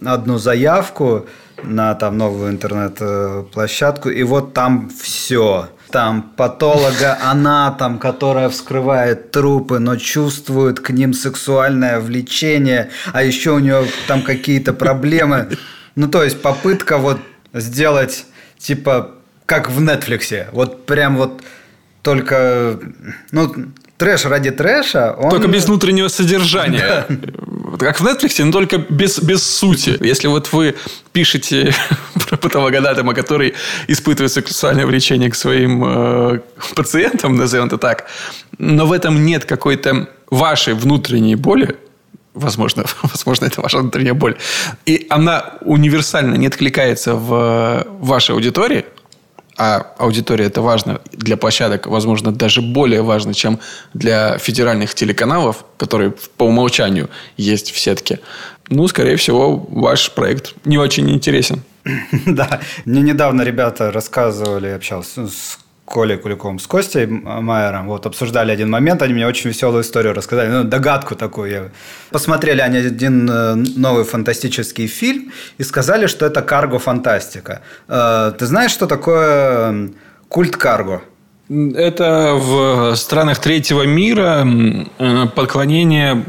одну 0.04 0.38
заявку 0.38 1.26
на 1.62 1.94
там 1.94 2.18
новую 2.18 2.50
интернет-площадку, 2.50 4.10
и 4.10 4.22
вот 4.22 4.52
там 4.52 4.90
все. 5.02 5.68
Там 5.90 6.22
патолога 6.36 7.18
она 7.22 7.70
там, 7.78 7.98
которая 7.98 8.48
вскрывает 8.48 9.30
трупы, 9.30 9.78
но 9.78 9.96
чувствует 9.96 10.80
к 10.80 10.90
ним 10.90 11.14
сексуальное 11.14 12.00
влечение, 12.00 12.90
а 13.12 13.22
еще 13.22 13.52
у 13.52 13.58
нее 13.58 13.86
там 14.06 14.22
какие-то 14.22 14.72
проблемы. 14.74 15.48
Ну, 15.96 16.08
то 16.08 16.22
есть 16.22 16.42
попытка 16.42 16.98
вот 16.98 17.18
сделать 17.54 18.26
типа 18.58 19.14
как 19.50 19.68
в 19.68 19.80
Нетфликсе. 19.80 20.46
Вот 20.52 20.86
прям 20.86 21.16
вот 21.16 21.42
только... 22.02 22.78
Ну, 23.32 23.52
трэш 23.96 24.24
ради 24.26 24.52
трэша. 24.52 25.12
Он... 25.18 25.28
Только 25.28 25.48
без 25.48 25.66
внутреннего 25.66 26.06
содержания. 26.06 27.04
Как 27.80 27.98
в 28.00 28.06
Netflix, 28.06 28.44
но 28.44 28.52
только 28.52 28.78
без, 28.78 29.18
без 29.18 29.42
сути. 29.42 29.98
Если 30.00 30.28
вот 30.28 30.52
вы 30.52 30.76
пишете 31.12 31.74
про 32.28 32.36
патологоанатома, 32.36 33.12
который 33.12 33.54
испытывает 33.88 34.30
сексуальное 34.30 34.86
влечение 34.86 35.30
к 35.30 35.34
своим 35.34 35.82
э, 35.84 36.38
пациентам, 36.76 37.34
назовем 37.34 37.66
это 37.66 37.78
так, 37.78 38.06
но 38.58 38.86
в 38.86 38.92
этом 38.92 39.24
нет 39.24 39.46
какой-то 39.46 40.08
вашей 40.30 40.74
внутренней 40.74 41.34
боли, 41.34 41.76
возможно, 42.34 42.84
возможно, 43.02 43.46
это 43.46 43.60
ваша 43.62 43.78
внутренняя 43.78 44.14
боль, 44.14 44.36
и 44.86 45.08
она 45.10 45.54
универсально 45.62 46.36
не 46.36 46.46
откликается 46.46 47.16
в 47.16 47.84
вашей 47.98 48.36
аудитории, 48.36 48.84
а 49.62 49.92
аудитория 49.98 50.46
это 50.46 50.62
важно 50.62 51.02
для 51.12 51.36
площадок, 51.36 51.86
возможно, 51.86 52.32
даже 52.32 52.62
более 52.62 53.02
важно, 53.02 53.34
чем 53.34 53.58
для 53.92 54.38
федеральных 54.38 54.94
телеканалов, 54.94 55.66
которые 55.76 56.14
по 56.38 56.44
умолчанию 56.44 57.10
есть 57.36 57.70
в 57.70 57.78
сетке, 57.78 58.20
ну, 58.70 58.88
скорее 58.88 59.16
всего, 59.16 59.56
ваш 59.56 60.12
проект 60.12 60.54
не 60.64 60.78
очень 60.78 61.10
интересен. 61.10 61.62
Да, 62.26 62.60
мне 62.86 63.02
недавно 63.02 63.42
ребята 63.42 63.92
рассказывали, 63.92 64.68
общался 64.68 65.26
с 65.26 65.58
Колей 65.90 66.16
Куликовым, 66.16 66.60
с 66.60 66.66
Костей 66.66 67.06
Майером, 67.06 67.88
вот 67.88 68.06
обсуждали 68.06 68.52
один 68.52 68.70
момент, 68.70 69.02
они 69.02 69.12
мне 69.12 69.26
очень 69.26 69.50
веселую 69.50 69.82
историю 69.82 70.14
рассказали, 70.14 70.48
ну, 70.48 70.64
догадку 70.64 71.16
такую. 71.16 71.72
Посмотрели 72.10 72.60
они 72.60 72.78
один 72.78 73.28
э, 73.28 73.54
новый 73.76 74.04
фантастический 74.04 74.86
фильм 74.86 75.32
и 75.58 75.64
сказали, 75.64 76.06
что 76.06 76.26
это 76.26 76.42
карго-фантастика. 76.42 77.60
Э, 77.88 78.32
ты 78.38 78.46
знаешь, 78.46 78.70
что 78.70 78.86
такое 78.86 79.90
культ 80.28 80.56
карго? 80.56 81.02
Это 81.48 82.34
в 82.34 82.94
странах 82.94 83.40
третьего 83.40 83.84
мира 83.84 84.46
э, 84.46 85.26
поклонение 85.34 86.24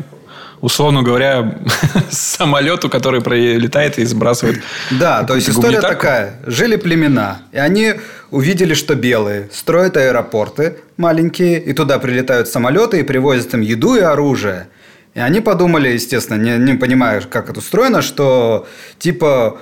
условно 0.62 1.02
говоря, 1.02 1.56
самолету, 2.10 2.90
который 2.90 3.22
пролетает 3.22 3.98
и 4.00 4.06
сбрасывает. 4.06 4.62
Да, 4.92 5.24
то 5.24 5.36
есть 5.36 5.50
история 5.50 5.82
такая. 5.82 6.36
Жили 6.46 6.76
племена, 6.76 7.42
и 7.52 7.58
они 7.58 7.96
увидели, 8.30 8.74
что 8.74 8.96
белые 8.96 9.50
строят 9.52 9.98
аэропорты 9.98 10.78
маленькие, 10.98 11.60
и 11.60 11.74
туда 11.74 12.00
прилетают 12.00 12.48
самолеты 12.48 13.00
и 13.00 13.04
привозят 13.04 13.54
им 13.54 13.62
еду 13.62 13.96
и 13.96 14.02
оружие. 14.02 14.68
И 15.14 15.20
они 15.20 15.42
подумали, 15.42 15.90
естественно, 15.90 16.38
не, 16.38 16.58
не 16.58 16.78
понимая, 16.78 17.20
как 17.22 17.50
это 17.50 17.60
устроено, 17.60 18.02
что 18.02 18.66
типа 18.98 19.60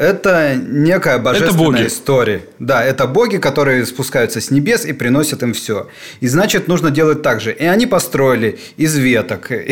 это 0.00 0.54
некая 0.56 1.18
божественная 1.18 1.52
это 1.52 1.58
боги. 1.58 1.86
история. 1.86 2.40
Да, 2.58 2.82
это 2.82 3.06
боги, 3.06 3.36
которые 3.36 3.84
спускаются 3.84 4.40
с 4.40 4.50
небес 4.50 4.86
и 4.86 4.94
приносят 4.94 5.42
им 5.42 5.52
все. 5.52 5.88
И 6.20 6.28
значит, 6.28 6.68
нужно 6.68 6.90
делать 6.90 7.20
так 7.20 7.42
же. 7.42 7.52
И 7.52 7.66
они 7.66 7.86
построили 7.86 8.58
из 8.78 8.96
веток 8.96 9.50
э, 9.50 9.66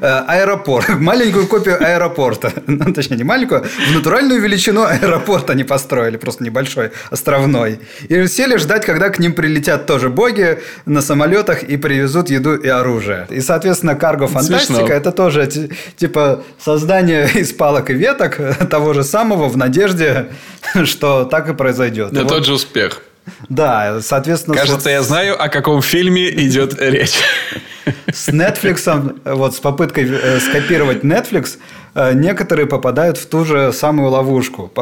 аэропорт, 0.00 0.88
маленькую 1.00 1.46
копию 1.46 1.82
аэропорта. 1.82 2.52
Ну, 2.66 2.92
точнее, 2.92 3.16
не 3.16 3.24
маленькую, 3.24 3.62
в 3.62 3.94
натуральную 3.94 4.40
величину 4.40 4.82
аэропорт 4.82 5.48
они 5.50 5.64
построили, 5.64 6.16
просто 6.16 6.44
небольшой, 6.44 6.90
островной. 7.10 7.78
И 8.08 8.26
сели 8.26 8.56
ждать, 8.56 8.84
когда 8.84 9.08
к 9.08 9.18
ним 9.18 9.32
прилетят 9.32 9.86
тоже 9.86 10.10
боги 10.10 10.58
на 10.86 11.00
самолетах 11.00 11.62
и 11.62 11.76
привезут 11.76 12.30
еду 12.30 12.54
и 12.54 12.68
оружие. 12.68 13.26
И, 13.30 13.40
соответственно, 13.40 13.94
карго-фантастика– 13.94 14.88
это 14.92 15.12
тоже 15.12 15.48
типа 15.96 16.42
создание 16.58 17.30
из 17.34 17.52
палок 17.52 17.90
и 17.90 17.94
веток 17.94 18.40
того 18.68 18.92
же 18.92 19.04
самого 19.04 19.53
в 19.54 19.56
надежде, 19.56 20.28
что 20.84 21.24
так 21.24 21.48
и 21.48 21.54
произойдет. 21.54 22.12
Это 22.12 22.26
тот 22.26 22.44
же 22.44 22.54
успех. 22.54 23.02
Да, 23.48 24.00
соответственно... 24.02 24.56
Кажется, 24.56 24.88
вот... 24.88 24.94
я 24.94 25.02
знаю, 25.02 25.42
о 25.42 25.48
каком 25.48 25.80
фильме 25.80 26.28
идет 26.30 26.78
речь. 26.80 27.14
С 28.12 28.28
Netflix, 28.28 29.20
вот 29.24 29.54
с 29.54 29.60
попыткой 29.60 30.08
э, 30.10 30.40
скопировать 30.40 31.04
Netflix, 31.04 31.58
э, 31.94 32.12
некоторые 32.14 32.66
попадают 32.66 33.18
в 33.18 33.26
ту 33.26 33.44
же 33.44 33.72
самую 33.74 34.10
ловушку. 34.10 34.72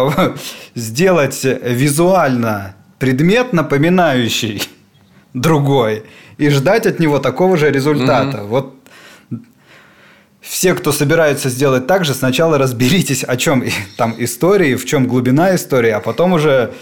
Сделать 0.77 1.41
визуально 1.43 2.77
предмет, 3.01 3.53
напоминающий 3.53 4.63
другой, 5.35 6.05
и 6.39 6.49
ждать 6.51 6.87
от 6.87 7.01
него 7.01 7.19
такого 7.19 7.57
же 7.57 7.71
результата. 7.71 8.45
Вот 8.45 8.77
все, 10.43 10.75
кто 10.75 10.91
собирается 10.91 11.49
сделать 11.49 11.87
так 11.87 12.05
же, 12.05 12.15
сначала 12.15 12.59
разберитесь, 12.59 13.23
о 13.23 13.37
чем 13.37 13.65
там 13.97 14.15
истории, 14.19 14.75
в 14.75 14.85
чем 14.85 15.07
глубина 15.07 15.55
истории, 15.55 15.91
а 15.91 16.01
потом 16.01 16.33
уже, 16.33 16.75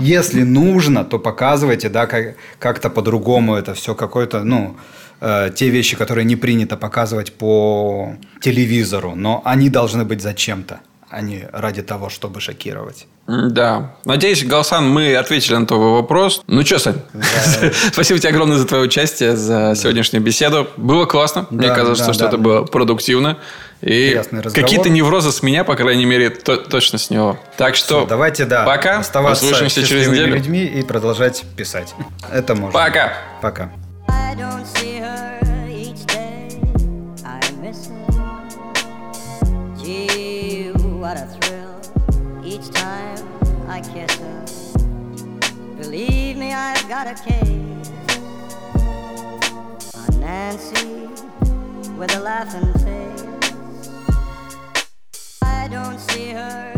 если 0.00 0.44
нужно, 0.44 1.04
то 1.04 1.18
показывайте, 1.18 1.88
да, 1.88 2.06
как, 2.06 2.36
как-то 2.60 2.90
по-другому 2.90 3.56
это 3.56 3.74
все 3.74 3.96
какой-то, 3.96 4.44
ну, 4.44 4.76
э, 5.20 5.50
те 5.54 5.68
вещи, 5.68 5.96
которые 5.96 6.24
не 6.24 6.36
принято 6.36 6.76
показывать 6.76 7.32
по 7.32 8.14
телевизору, 8.40 9.14
но 9.16 9.42
они 9.44 9.68
должны 9.68 10.04
быть 10.04 10.22
зачем-то 10.22 10.78
а 11.10 11.20
не 11.20 11.48
ради 11.52 11.82
того, 11.82 12.08
чтобы 12.08 12.40
шокировать. 12.40 13.06
Да. 13.26 13.94
Надеюсь, 14.04 14.44
Галсан, 14.44 14.88
мы 14.88 15.14
ответили 15.14 15.56
на 15.56 15.66
твой 15.66 15.92
вопрос. 15.92 16.42
Ну 16.46 16.64
что, 16.64 16.78
Сань, 16.78 17.02
да. 17.12 17.70
спасибо 17.92 18.18
тебе 18.18 18.30
огромное 18.30 18.56
за 18.56 18.66
твое 18.66 18.84
участие, 18.84 19.36
за 19.36 19.74
сегодняшнюю 19.76 20.22
беседу. 20.22 20.66
Было 20.76 21.04
классно. 21.04 21.46
Да, 21.50 21.56
Мне 21.56 21.74
кажется, 21.74 22.06
да, 22.06 22.12
что 22.12 22.22
да. 22.24 22.28
это 22.28 22.38
было 22.38 22.64
продуктивно. 22.64 23.38
И 23.80 24.20
какие-то 24.54 24.88
неврозы 24.88 25.30
с 25.30 25.42
меня, 25.42 25.62
по 25.62 25.76
крайней 25.76 26.04
мере, 26.04 26.30
то, 26.30 26.56
точно 26.56 26.98
с 26.98 27.10
него. 27.10 27.38
Так 27.56 27.76
что 27.76 28.00
Все, 28.00 28.08
давайте, 28.08 28.44
да, 28.44 28.64
пока. 28.64 28.98
Оставаться 28.98 29.44
Услышимся 29.44 29.84
через 29.86 30.08
неделю. 30.08 30.34
людьми 30.34 30.64
и 30.64 30.82
продолжать 30.82 31.44
писать. 31.56 31.94
Это 32.32 32.54
можно. 32.54 32.78
Пока. 32.78 33.12
Пока. 33.40 33.70
I've 46.60 46.88
got 46.88 47.06
a 47.06 47.14
case 47.14 47.92
on 49.94 50.20
Nancy 50.20 51.06
with 51.96 52.12
a 52.16 52.20
laughing 52.20 52.72
face. 52.82 53.24
I 55.40 55.68
don't 55.68 56.00
see 56.00 56.30
her 56.30 56.77